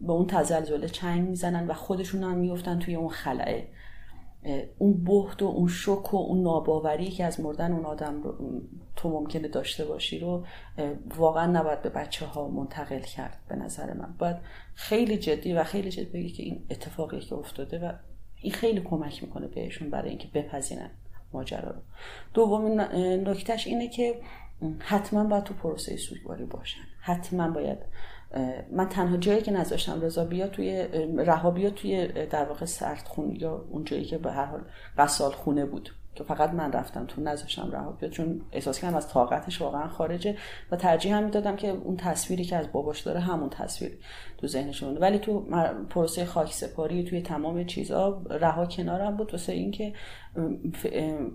[0.00, 3.68] به اون تزلزله چنگ می‌زنن و خودشون هم میفتن توی اون خلعه.
[4.78, 8.62] اون بهت و اون شک و اون ناباوری که از مردن اون آدم رو
[8.96, 10.44] تو ممکنه داشته باشی رو
[11.16, 14.14] واقعا نباید به بچه ها منتقل کرد به نظر من.
[14.18, 14.36] باید
[14.74, 17.92] خیلی جدی و خیلی جدی بگی که این اتفاقی که افتاده و
[18.40, 20.90] این خیلی کمک می‌کنه بهشون برای اینکه بپذیرن
[21.32, 21.80] ماجرا رو.
[22.34, 22.80] دومین
[23.28, 24.20] نکتهش اینه که
[24.78, 26.80] حتما باید تو پروسه سوگواری باشن.
[27.00, 27.78] حتما باید
[28.72, 30.82] من تنها جایی که نذاشتم رضا بیا توی
[31.16, 34.60] رها بیا توی در واقع سردخون یا اون جایی که به هر حال
[34.98, 35.90] قصال خونه بود.
[36.14, 40.36] که فقط من رفتم تو نذاشتم رها بیاد چون احساس کردم از طاقتش واقعا خارجه.
[40.70, 43.98] و ترجیح هم می‌دادم که اون تصویری که از باباش داره همون تصویر
[44.38, 45.40] تو ذهنش مونده ولی تو
[45.90, 49.32] پروسه خاک سپاری توی تمام چیزها رها کنارم بود.
[49.32, 49.92] واسه اینکه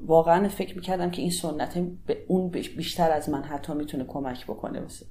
[0.06, 4.82] واقعا فکر می‌کردم که این سنت به اون بیشتر از من حتی می‌تونه کمک بکنه.
[4.82, 5.06] واسه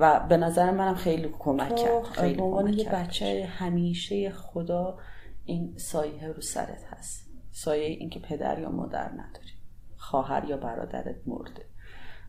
[0.00, 4.98] و به نظر منم خیلی کمک کرد خیلی به عنوان یه بچه همیشه خدا
[5.44, 7.30] این سایه رو سرت هست.
[7.50, 9.52] سایه اینکه پدر یا مادر نداری.
[9.96, 11.69] خواهر یا برادرت مرده.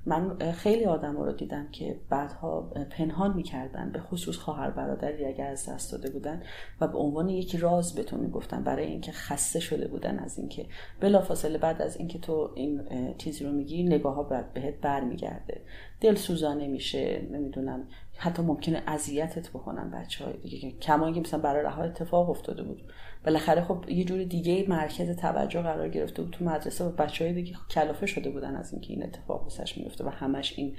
[0.05, 2.61] من خیلی آدم رو دیدم که بعدها
[2.91, 3.91] پنهان می‌کردن.
[3.91, 6.43] به خصوص خواهر برادری اگر از دست داده بودن
[6.81, 10.65] و به عنوان یک راز بهتون می‌گفتن برای اینکه خسته شده بودن از اینکه
[10.99, 12.81] بلافاصله بعد از اینکه تو این
[13.17, 15.61] چیزی رو میگی نگاه ها بهت برمیگرده.
[16.01, 17.87] دل سوزانه میشه نمی‌دونم
[18.17, 20.71] حتی ممکنه اذیتت بکنن بچه های دیگه.
[20.71, 22.81] کما که مثلا برای رها اتفاق افتاده بود.
[23.25, 27.33] بالاخره خب یه جور دیگه مرکز توجه قرار گرفته بود تو مدرسه و بچه های
[27.33, 30.75] دیگه کلافه شده بودن از اینکه این اتفاق واسش میفته و همش این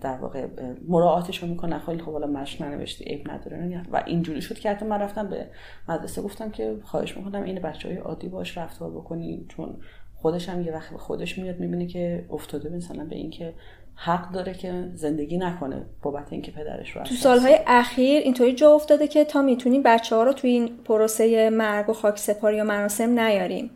[0.00, 0.46] در واقع
[0.88, 1.78] مراعاتش رو می‌کنن.
[1.78, 3.82] خیلی خب حالا مش ننوشتی عیب نداره.
[3.92, 5.46] و اینجوری شد که حتی من رفتم به
[5.88, 9.76] مدرسه گفتم که خواهش می‌کنم این بچه های عادی باش رفتار بکنی چون
[10.14, 13.54] خودش هم یه وقت به خودش میاد می‌بینه که افتاده مثلا به اینکه
[13.96, 19.08] حق داره که زندگی نکنه بابت اینکه پدرش رو تو سالهای اخیر اینطوری جا افتاده
[19.08, 23.20] که تا می‌تونیم بچه ها رو تو این پروسه مرگ و خاک سپاری و مراسم
[23.20, 23.70] نیاریم.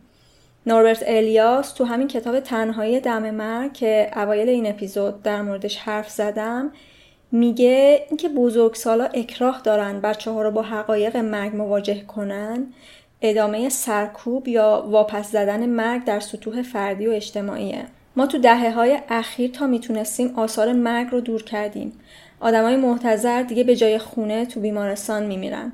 [0.65, 6.09] نوربرت الیاس تو همین کتاب تنهایی دم مرگ که اوایل این اپیزود در موردش حرف
[6.09, 6.71] زدم
[7.31, 12.67] میگه اینکه بزرگسالا اکراه دارن بچه ها رو با حقایق مرگ مواجه کنن
[13.21, 17.85] ادامه سرکوب یا واپس زدن مرگ در سطوح فردی و اجتماعیه.
[18.15, 21.93] ما تو دهه های اخیر تا می‌تونستیم آثار مرگ رو دور کردیم.
[22.39, 25.71] آدمای محتظر دیگه به جای خونه تو بیمارستان میمیرن.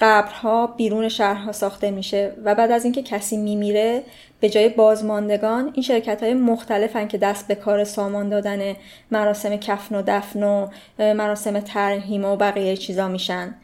[0.00, 4.02] قبرها بیرون شهرها ساخته میشه و بعد از اینکه کسی میمیره
[4.40, 8.76] به جای بازماندگان این شرکت های مختلفن که دست به کار سامان دادن
[9.10, 13.54] مراسم کفن و دفن و مراسم ترهیم و بقیه چیزا میشن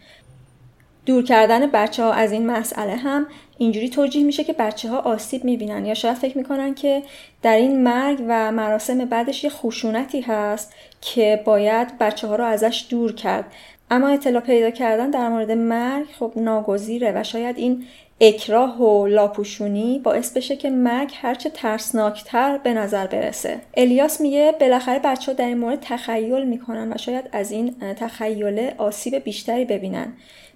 [1.07, 3.27] دور کردن بچه ها از این مسئله هم
[3.59, 5.87] اینجوری توجیه میشه که بچه ها آسیب می‌بینن.
[5.87, 7.03] یا شاید فکر می‌کنن که
[7.43, 12.87] در این مرگ و مراسم بعدش یه خشونتی هست که باید بچه ها رو ازش
[12.91, 13.45] دور کرد.
[13.91, 17.85] اما اطلاع پیدا کردن در مورد مرگ خب ناگزیره و شاید این
[18.21, 23.61] اکراه و لاپوشونی باعث بشه که مرگ هرچه ترسناکتر به نظر برسه.
[23.77, 28.75] الیاس میگه بالاخره بچه ها در این مورد تخیل می‌کنن و شاید از این تخیله
[28.79, 30.13] آسیب بیشتری ببینن.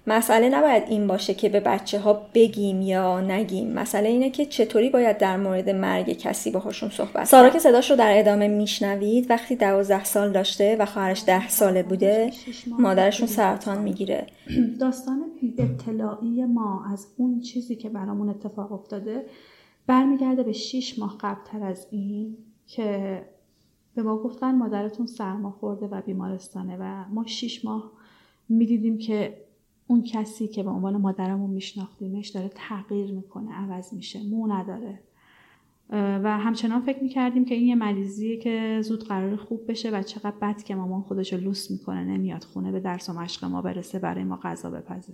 [0.09, 3.73] مسئله نباید این باشه که به بچه ها بگیم یا نگیم.
[3.73, 7.97] مسئله اینه که چطوری باید در مورد مرگ کسی باهاشون صحبت سارا که صداش رو
[7.97, 12.31] در ادامه میشنوید وقتی دوازده سال داشته و خواهرش ده ساله بوده
[12.79, 14.27] مادرشون سرطان می‌گیره.
[14.81, 15.21] داستان
[15.57, 19.25] اطلاعی ما از اون چیزی که برامون اتفاق افتاده
[19.87, 23.21] برمیگرده به شیش ماه قبلتر از این که
[23.95, 27.91] به ما گفتن مادرتون سرما خورده و بیمارستانه و ما شیش ماه
[28.49, 29.48] می‌دیدیم که
[29.89, 34.99] اون کسی که به عنوان مادرمون میشناختیمش داره تغییر می‌کنه عوض میشه مو نداره.
[36.23, 40.35] و همچنان فکر می‌کردیم که این یه مریضیه که زود قرار خوب بشه و چقدر
[40.41, 43.99] بد که مامان خودش رو لوس می‌کنه نمیاد خونه به درس و مشق ما برسه
[43.99, 45.13] برای ما غذا بپزه.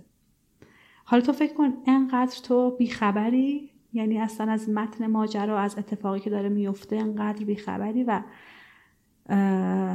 [1.04, 6.30] حالا تو فکر کن انقدر تو بیخبری یعنی اصلا از متن ماجرا از اتفاقی که
[6.30, 8.22] داره میفته انقدر بیخبری و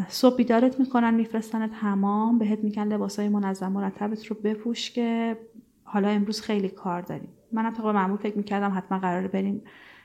[0.08, 5.38] صبح بیدارت می‌کنن میفرستنت حمام بهت میگن لباسای منظم مرتبت رو بپوش که
[5.84, 7.30] حالا امروز خیلی کار داریم.
[7.52, 9.62] منم طبق معمول فکر می‌کردم حتما قراره بریم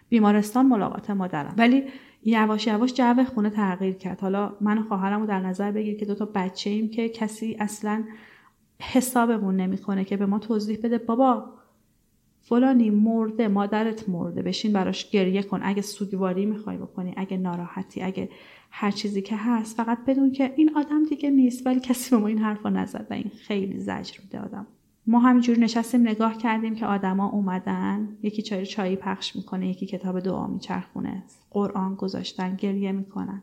[0.08, 1.54] بیمارستان ملاقات مادرم.
[1.56, 1.84] ولی
[2.24, 4.20] یواش یواش جو خونه تغییر کرد.
[4.20, 7.56] حالا من و خواهرم رو در نظر بگیر که دو تا بچه ایم که کسی
[7.60, 8.04] اصلا
[8.80, 11.44] حسابمون نمی‌کنه که به ما توضیح بده بابا
[12.48, 15.60] فلانی مرده مادرت مرده بشین براش گریه کن.
[15.62, 18.28] اگه سوگواری می‌خوای بکنی اگه ناراحتی اگه
[18.70, 21.66] هر چیزی که هست فقط بدون که این آدم دیگه نیست.
[21.66, 24.66] ولی کسی به ما این حرف نزد و این خیلی زجر میده آدم.
[25.06, 28.08] ما همینجور نشستیم نگاه کردیم که آدما اومدن.
[28.22, 31.22] یکی چای چایی پخش می‌کنه یکی کتاب دعا میچرخونه.
[31.50, 33.42] قرآن گذاشتن گریه می‌کنن.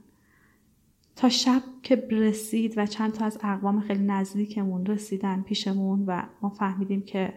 [1.16, 6.50] تا شب که رسید و چند تا از اقوام خیلی نزدیکمون رسیدن پیشمون و ما
[6.50, 7.34] فهمیدیم که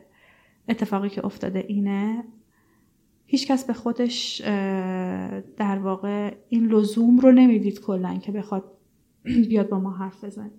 [0.69, 2.25] اتفاقی که افتاده اینه
[3.27, 4.41] هیچکس به خودش
[5.57, 8.73] در واقع این لزوم رو نمی‌دید کلا که بخواد
[9.49, 10.51] بیاد با ما حرف بزنه.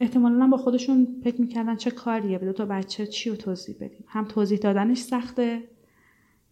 [0.00, 4.04] احتمالا با خودشون فکر می‌کردن چه کاریه به دو تا بچه چی رو توضیح بدیم؟
[4.06, 5.62] هم توضیح دادنش سخته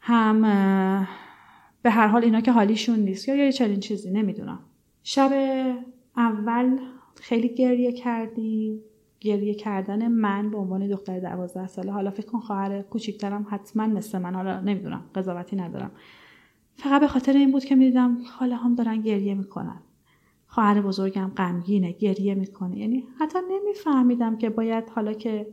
[0.01, 0.41] هم
[1.83, 3.29] به هر حال اینا که حالیشون نیست.
[3.29, 4.61] یا یه چنین چیزی نمی‌دونم.
[5.03, 5.33] شب
[6.17, 6.79] اول
[7.21, 8.81] خیلی گریه کردیم.
[9.23, 11.93] گریه کردن من به عنوان دختر دوازده ساله.
[11.93, 14.35] حالا فکر کن خواهر کوچیکترم حتما مثل من.
[14.35, 15.91] حالا نمی‌دونم قضاوتی ندارم.
[16.77, 19.81] فقط به خاطر این بود که می‌دیدم خاله هم دارن گریه می‌کنن.
[20.47, 22.79] خواهر بزرگم غمگینه گریه می‌کنه.
[22.79, 25.47] یعنی حتی نمیفهمیدم که باید حالا که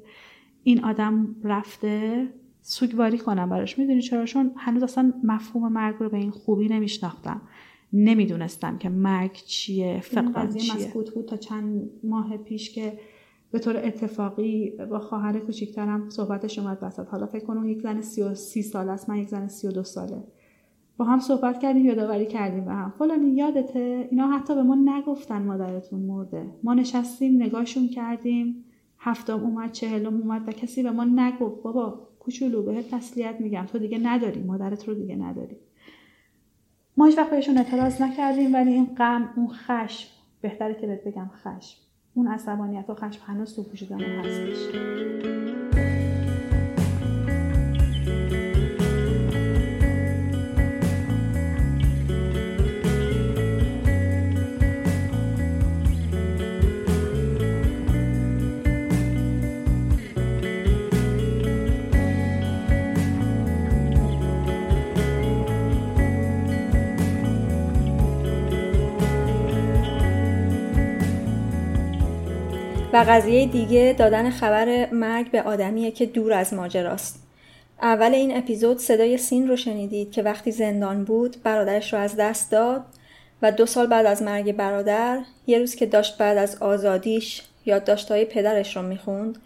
[0.64, 2.28] این آدم رفته
[2.62, 3.80] سوگواری کنم براش.
[3.80, 7.42] می‌دونی چرا؟ چون هنوز اصلا مفهوم مرگ رو به این خوبی نمیشناختم.
[7.94, 10.76] نمی‌دونستم که مرگ چیه فقط چیه.
[10.76, 13.00] مسکوت بود تا چند ماه پیش که
[13.52, 17.08] به طور اتفاقی با خواهر کوچیکترم صحبتش اومد وسط.
[17.08, 19.72] حالا فکر کنم یک زن سی, و سی ساله است من یک زن سی و
[19.72, 20.24] دو ساله.
[20.98, 22.94] با هم صحبت کردیم یادآوری کردیم و هم.
[23.00, 26.46] فلانی یادته؟ اینا حتی به ما نگفتن مادرتون مرده.
[26.64, 28.66] ما نشستیم نگاهشون کردیم.
[29.00, 31.64] هفتم اومد چهلم اومد و کسی به ما نگفت.
[31.64, 33.66] بابا کوچولو بهت تسلیت میگم.
[33.66, 35.58] تو دیگه نداری مادرت رو دیگه نداری.
[36.98, 40.10] ما هیچ وقت بهشون اعتراض نکردیم ولی این غم اون خشم.
[40.42, 41.89] بهتره که بهت بگم خشم.
[42.20, 45.89] اون عصبانیت و خشم هنوز تو وجودمون هستش.
[72.94, 77.24] و قضیه دیگه دادن خبر مرگ به آدمیه که دور از ماجراست.
[77.82, 82.52] اول این اپیزود صدای سین رو شنیدید که وقتی زندان بود برادرش رو از دست
[82.52, 82.82] داد
[83.42, 88.26] و دو سال بعد از مرگ برادر یه روز که داشت بعد از آزادیش یادداشت‌های
[88.26, 89.38] پدرش رو می‌خوند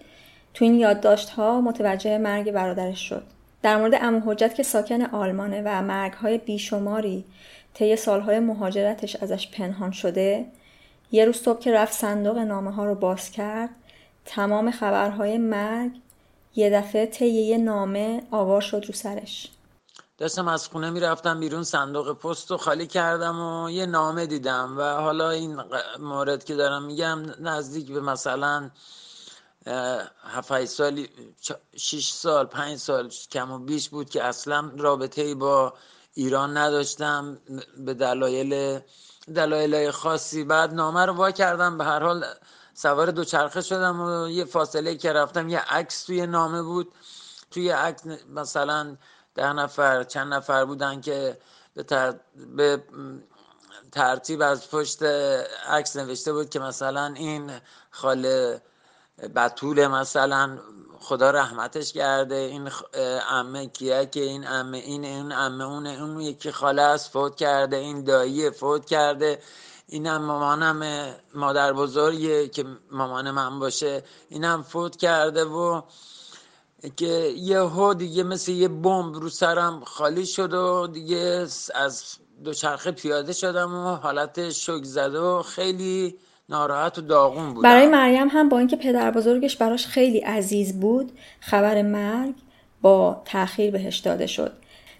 [0.54, 3.24] تو این یادداشت‌ها متوجه مرگ برادرش شد.
[3.62, 7.26] در مورد امو حجت که ساکن آلمانه و مرگهای بیشماری
[7.74, 10.46] طی سالهای مهاجرتش ازش پنهان شده
[11.14, 13.70] یه روز صبح که رفت صندوق نامه ها رو باز کرد
[14.26, 15.92] تمام خبرهای مرگ
[16.56, 19.52] یه دفعه طی یه نامه آوار شد رو سرش.
[20.18, 24.82] داشتم از خونه می‌رفتم بیرون صندوق پست رو خالی کردم و یه نامه دیدم و
[24.82, 25.62] حالا این
[26.00, 28.70] مورد که دارم میگم نزدیک به مثلا
[30.24, 31.08] هفت سال
[31.76, 35.74] شیش سال پنج سال کم و بیش بود که اصلا رابطه با
[36.14, 37.38] ایران نداشتم
[37.78, 38.80] به دلایل
[39.28, 40.44] دلایل خاصی.
[40.44, 42.26] بعد نامه رو وا کردم به هر حال
[42.74, 46.94] سوار دوچرخه شدم و یه فاصله که رفتم یه عکس توی نامه بود.
[47.52, 48.98] توی عکس مثلا
[49.36, 51.38] ده نفر چند نفر بودن که
[51.74, 51.84] به,
[52.56, 52.84] به
[53.92, 55.04] ترتیب از پشت
[55.68, 57.52] عکس نوشته بود که مثلا این
[57.92, 58.62] خاله
[59.36, 60.60] بطول مثلا.
[61.04, 62.36] خدا رحمتش کرده.
[62.36, 62.70] این
[63.30, 67.76] امه کیه که این امه این این امه اون اون یکی خاله است فوت کرده.
[67.76, 69.40] این دایی فوت کرده.
[69.88, 74.04] اینم مامانم مادر بزرگیه که مامان من باشه.
[74.30, 75.82] اینم فوت کرده و
[76.98, 82.04] که یه هو دیگه مثل یه بمب رو سرم خالی شد و دیگه از
[82.44, 86.18] دوچرخه پیاده شدم و حالت شک زده و خیلی
[86.50, 87.62] ناراحت و داغون بودم.
[87.62, 92.34] برای مریم هم با اینکه پدر بزرگش براش خیلی عزیز بود خبر مرگ
[92.82, 94.54] با تاخیر بهش داده شد.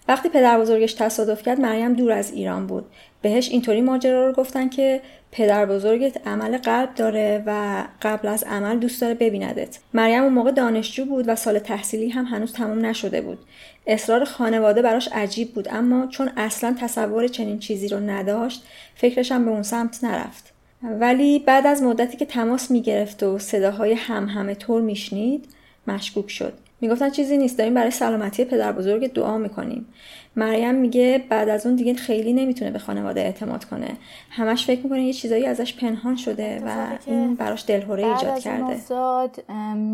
[0.08, 2.86] وقتی پدر بزرگش تصادف کرد مریم دور از ایران بود.
[3.22, 5.00] بهش اینطوری ماجرا رو گفتن که
[5.32, 9.78] پدر بزرگت عمل قلب داره و قبل از عمل دوست داره ببیندت.
[9.94, 13.38] مریم اون موقع دانشجو بود و سال تحصیلی هم هنوز تمام نشده بود.
[13.86, 18.64] اصرار خانواده براش عجیب بود اما چون اصلا تصور چنین چیزی رو نداشت
[18.94, 20.53] فکرش هم به اون سمت نرفت.
[21.00, 25.48] ولی بعد از مدتی که تماس می‌گرفت و صداهای هم همه طور میشنید
[25.86, 26.52] مشکوک شد.
[26.80, 29.86] می‌گفتن چیزی نیست داریم برای سلامتی پدر بزرگ دعا می‌کنیم.
[30.36, 33.88] مریم میگه بعد از اون دیگه خیلی نمی‌تونه به خانواده اعتماد کنه.
[34.30, 38.76] همش فکر می‌کنه یه چیزایی ازش پنهان شده و این براش دلهوره ایجاد کرده.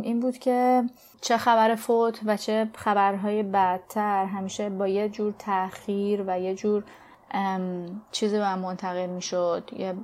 [0.03, 0.84] این بود که
[1.20, 4.24] چه خبر فوت و چه خبرهای بدتر.
[4.24, 6.82] همیشه با یه جور تاخیر و یه جور
[8.12, 9.70] چیزی به منتقل می‌شد.
[9.78, 9.95] یه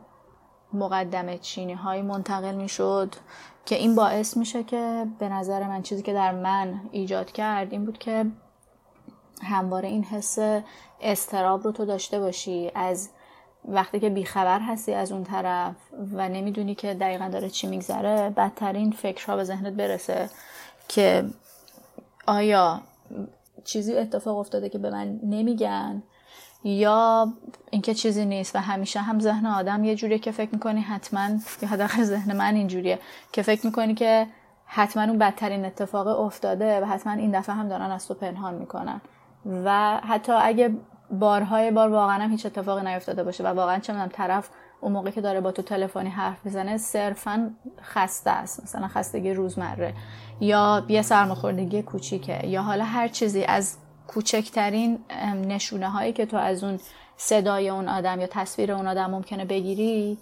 [0.72, 3.14] مقدمه چینی های منتقل می‌شد
[3.66, 7.84] که این باعث میشه که به نظر من چیزی که در من ایجاد کرد این
[7.84, 8.26] بود که
[9.42, 10.38] همواره این حس
[11.00, 12.70] استراب رو تو داشته باشی.
[12.74, 13.10] از
[13.64, 15.76] وقتی که بیخبر هستی از اون طرف
[16.12, 20.30] و نمی‌دونی که دقیقا داره چی میگذره بدترین فکرها به ذهنت برسه
[20.88, 21.24] که
[22.26, 22.80] آیا
[23.64, 26.02] چیزی اتفاق افتاده که به من نمیگن
[26.66, 27.32] یا
[27.70, 31.28] اینکه چیزی نیست و همیشه هم ذهن آدم یه جوریه که فکر می‌کنی حتما
[31.62, 32.98] یا حداقل ذهن من اینجوریه
[33.32, 34.26] که فکر می‌کنی که
[34.66, 39.00] حتما اون بدترین اتفاق افتاده و حتما این دفعه هم دارن از تو پنهان می‌کنن.
[39.64, 40.74] و حتی اگه
[41.10, 44.48] بارهای بار واقعا هم هیچ اتفاقی نیفتاده باشه و واقعا چه می‌دونم طرف
[44.80, 47.50] اون موقع که داره با تو تلفنی حرف می‌زنه صرفا
[47.82, 49.94] خسته است مثلا خستگی روزمره
[50.40, 53.76] یا یه سرماخوردگی کوچیکه یا حالا هر چیزی از
[54.06, 54.98] کوچکترین
[55.48, 56.78] نشونه هایی که تو از اون
[57.16, 60.18] صدای اون آدم یا تصویر اون آدم ممکنه بگیری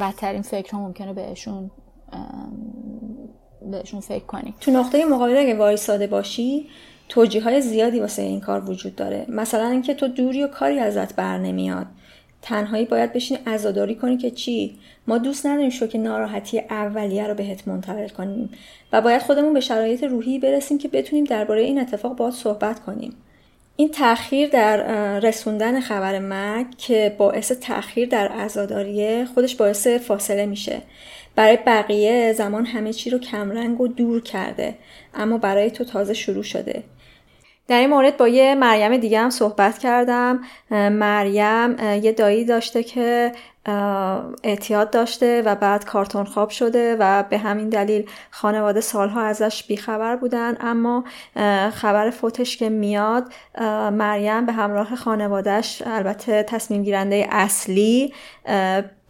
[0.00, 1.70] بدترین فکر ممکنه بهشون
[3.70, 4.54] بهشون فکر کنی.
[4.60, 6.68] تو نقطه مقابل اگه وایساده باشی
[7.08, 9.26] توجیه های زیادی واسه این کار وجود داره.
[9.28, 11.86] مثلا اینکه تو دوری و کاری ازت بر نمیاد.
[12.42, 17.68] تنهایی باید بشینی عزاداری کنی که چی؟ ما دوست نداریم شوک ناراحتی اولیه رو بهت
[17.68, 18.50] منتقل کنیم
[18.92, 23.14] و باید خودمون به شرایط روحی برسیم که بتونیم درباره این اتفاق باید صحبت کنیم.
[23.76, 30.82] این تاخیر در رسوندن خبر مرگ که باعث تاخیر در عزاداریه خودش باعث فاصله میشه.
[31.36, 34.74] برای بقیه زمان همه چی رو کمرنگ و دور کرده
[35.14, 36.82] اما برای تو تازه شروع شده.
[37.70, 40.40] در این مورد با یه مریم دیگه هم صحبت کردم.
[40.70, 43.32] مریم یه دایی داشته که
[44.44, 50.16] اعتیاد داشته و بعد کارتون خواب شده و به همین دلیل خانواده سالها ازش بیخبر
[50.16, 50.56] بودن.
[50.60, 51.04] اما
[51.72, 53.32] خبر فوتش که میاد
[53.92, 58.14] مریم به همراه خانوادهش البته تصمیم گیرنده اصلی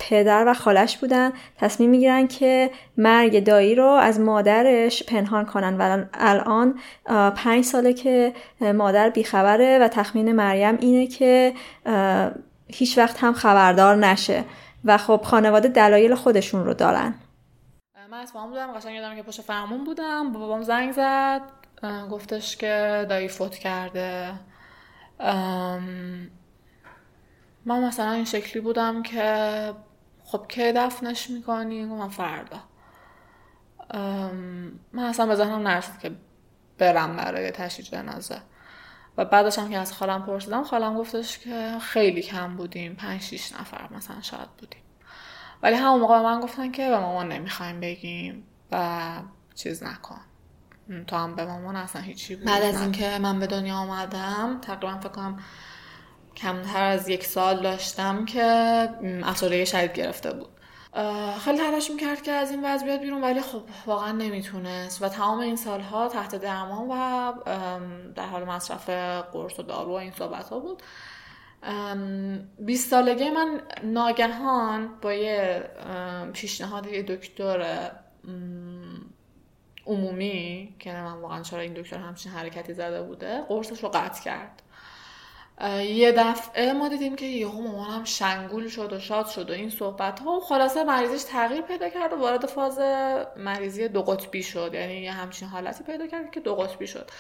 [0.01, 1.33] پدر و خالش بودن.
[1.57, 5.77] تصمیم می‌گیرن که مرگ دایی رو از مادرش پنهان کنن.
[5.77, 6.79] و الان
[7.37, 11.55] پنج ساله که مادر بیخبره و تخمین مریم اینه که
[12.69, 14.45] هیچ وقت هم خبردار نشه.
[14.85, 17.15] و خب خانواده دلایل خودشون رو دارن.
[18.11, 20.33] من اسمام بودم قشنگ یادم که پشت فرمون بودم.
[20.33, 21.41] بابام زنگ زد.
[22.11, 24.33] گفتش که دایی فوت کرده.
[27.65, 29.73] من مثلا این شکلی بودم که
[30.31, 32.61] خب که دفنش می‌کنی من فردا.
[34.93, 36.17] من اصلا به ذهنم نرسید که
[36.79, 38.43] برم برای تشییع جنازه.
[39.17, 43.53] و بعدش هم که از خالم پرسیدم خالم گفتش که خیلی کم بودیم پنج شیش
[43.53, 44.83] نفر مثلا شاید بودیم.
[45.63, 49.09] ولی همون موقع من گفتن که به مامان نمی‌خوایم بگیم و
[49.55, 50.21] چیز نکن.
[51.07, 54.99] تو هم به مامان اصلا هیچی بود بعد از اینکه من به دنیا آمدم تقریبا
[54.99, 55.39] فکر کنم
[56.37, 58.43] کمتر از یک سال داشتم که
[59.23, 60.49] افسردگی شدید گرفته بود.
[61.45, 65.03] خیلی تلاش می‌کرد که از این وضع بیاد بیرون ولی خب واقعا نمی‌تونست.
[65.03, 67.33] و تمام این سالها تحت درمان و
[68.15, 68.91] در حال مصرف
[69.33, 70.83] قرص و دارو و این صحبت ها بود
[72.59, 75.65] 20 سالگی من ناگهان با یه
[76.33, 77.91] پیشنهاد یه دکتر
[79.87, 84.63] عمومی که من واقعا چرا این دکتر همچین حرکتی زده بوده قرصش رو قطع کرد.
[85.95, 90.21] یه دفعه ما دیدیم که یهو مامانم شنگول شد و شاد شد و این صحبت
[90.21, 92.79] ها و خلاصه مریضش تغییر پیدا کرد و وارد فاز
[93.37, 94.71] مریضی دو قطبی شد.
[94.75, 97.11] یعنی یه همچین حالتی پیدا کرد که دو قطبی شد.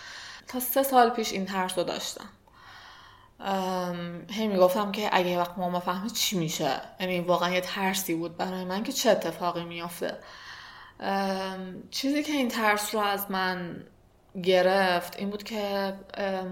[0.49, 2.29] تا سه سال پیش این ترس رو داشتم.
[4.31, 8.65] هی می‌گفتم که اگه وقت ماما فهمه چی میشه؟ یعنی واقعا یه ترسی بود برای
[8.65, 10.19] من که چه اتفاقی میافته.
[11.91, 13.85] چیزی که این ترس رو از من
[14.43, 15.95] گرفت این بود که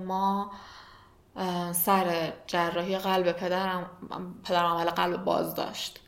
[0.07, 0.53] ما
[1.73, 3.91] سر جراحی قلب پدرم
[4.45, 6.01] پدرم عمل قلب باز داشت.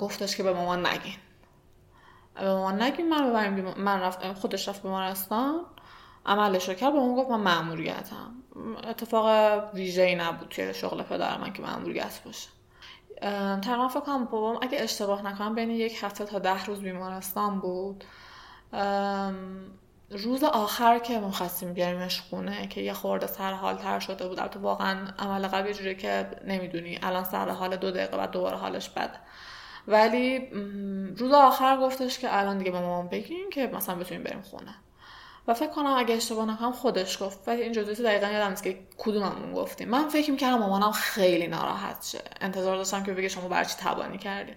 [0.00, 1.16] گفتش که به مامان نگین.
[2.34, 5.60] به مامان نگین من ببریم من رفت خودش رفت بیمارستان.
[6.26, 8.34] عملش رو کرد به اون گفت من مأموریتم.
[8.84, 9.26] اتفاق
[9.74, 12.48] ویژه ای نبود توی شغل پدر من که مأموریت باشه.
[13.60, 18.04] تقریبا فکر کنم بابام اگه اشتباه نکنم بین یک هفته تا ده روز بیمارستان بود.
[20.10, 24.40] روز آخر که ما خواستیم بیاریمش خونه که یه خورده سر حال تر شده بود.
[24.40, 26.98] البته واقعا عمل قبل جوری که نمی‌دونی.
[27.02, 29.18] الان سر حال دو دقیقه بعد دوباره حالش بده
[29.88, 30.38] ولی
[31.16, 34.74] روز آخر گفتش که الان دیگه به مامان بگیم که مثلا بتونیم بریم خونه.
[35.48, 37.48] و فکر کنم اگه اشتباه نکنم خودش گفت.
[37.48, 39.88] ولی این جزئیات دقیقا یادم نیست که کدوممون گفتیم.
[39.88, 42.20] من فکر می‌کردم مامانم خیلی ناراحت شه.
[42.40, 44.52] انتظار داشتم که بگه شما برچی تبانی کردی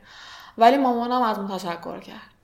[0.57, 2.38] ولی مامانم از من تشکر کرد.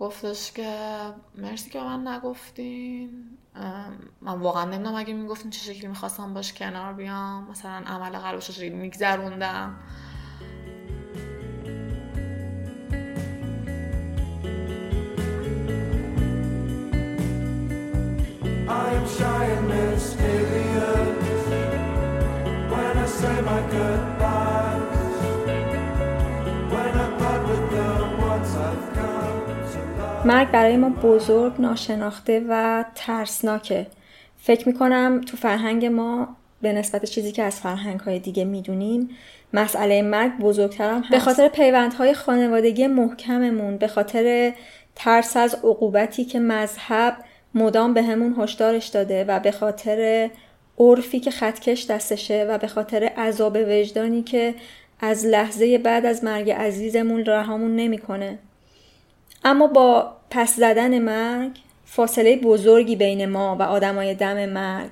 [0.00, 0.94] گفتش که
[1.34, 3.38] مرسی که من نگفتین.
[4.20, 7.50] من واقعا نمی‌دونم اگه می‌گفتین چه شکلی می‌خواستم باش کنار بیام.
[7.50, 9.76] مثلا عمل قلبش رو شکلی میگذروندم.
[18.68, 21.44] I am shy and mysterious.
[22.70, 24.07] When I say my goodbyes.
[30.28, 33.86] مرگ برای ما بزرگ، ناشناخته و ترسناکه.
[34.36, 39.08] فکر می‌کنم تو فرهنگ ما به نسبت چیزی که از فرهنگ های دیگه می‌دونیم
[39.52, 41.10] مسئله مرگ بزرگتر هست.
[41.10, 44.52] به خاطر پیوندهای خانوادگی محکممون به خاطر
[44.94, 47.16] ترس از عقوبتی که مذهب
[47.54, 50.30] مدام به همون هشدارش داده و به خاطر
[50.78, 54.54] عرفی که خطکش دستشه و به خاطر عذاب وجدانی که
[55.00, 58.38] از لحظه بعد از مرگ عزیزمون رهامون نمی‌کنه.
[59.44, 61.50] اما با پس زدن مرگ
[61.84, 64.90] فاصله بزرگی بین ما و آدمای دم مرگ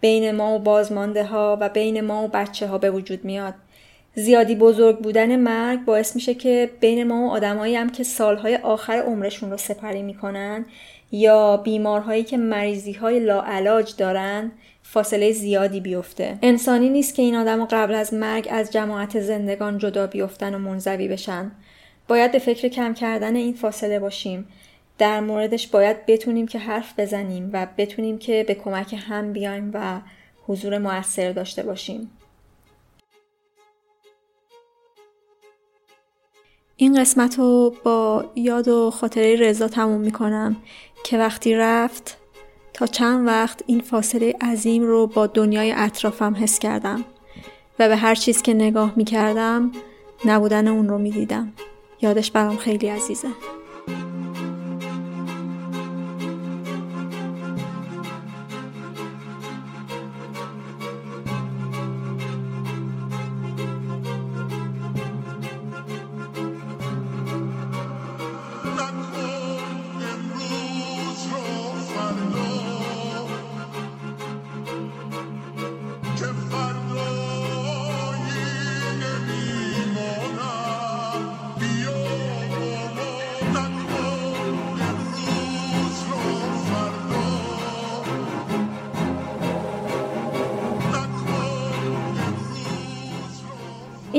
[0.00, 3.54] بین ما و بازمانده ها و بین ما و بچه ها به وجود میاد.
[4.14, 8.96] زیادی بزرگ بودن مرگ باعث میشه که بین ما و آدمایی هم که سالهای آخر
[8.96, 10.64] عمرشون رو سپری می‌کنن
[11.12, 14.52] یا بیمارهایی که مریضی های لاعلاج دارن
[14.82, 16.38] فاصله زیادی بیفته.
[16.42, 21.08] انسانی نیست که این آدم قبل از مرگ از جماعت زندگان جدا بیفتن و منزوی
[21.08, 21.50] بشن.
[22.10, 24.48] باید به فکر کم کردن این فاصله باشیم.
[24.98, 30.00] در موردش باید بتونیم که حرف بزنیم و بتونیم که به کمک هم بیایم و
[30.46, 32.10] حضور موثر داشته باشیم.
[36.76, 40.56] این قسمت رو با یاد و خاطره رضا تموم می‌کنم
[41.04, 42.18] که وقتی رفت
[42.72, 47.04] تا چند وقت این فاصله عظیم رو با دنیای اطرافم حس کردم
[47.78, 49.72] و به هر چیز که نگاه می‌کردم
[50.24, 51.52] نبودن اون رو می‌دیدم.
[52.02, 53.28] یادش برام خیلی عزیزه.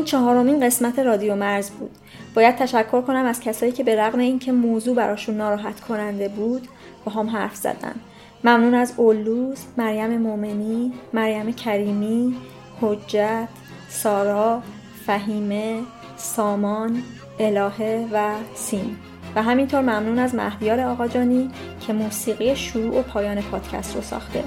[0.02, 1.92] این چهارمین قسمت رادیو مرز بود.
[2.36, 6.68] باید تشکر کنم از کسایی که به رغم اینکه موضوع براشون ناراحت کننده بود
[7.06, 7.96] با هم حرف زدن.
[8.44, 12.36] ممنون از اولوز، مریم مومنی، مریم کریمی،
[12.82, 13.48] حجت،
[13.90, 14.62] سارا،
[15.06, 15.80] فهیمه،
[16.18, 17.04] سامان،
[17.40, 18.96] الهه و سین
[19.36, 21.50] و همینطور ممنون از مهدیار آقاجانی
[21.88, 24.44] که موسیقی شروع و پایان پادکست رو ساخته.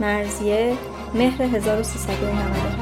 [0.00, 0.74] مرزیه
[1.14, 2.81] مهر 1397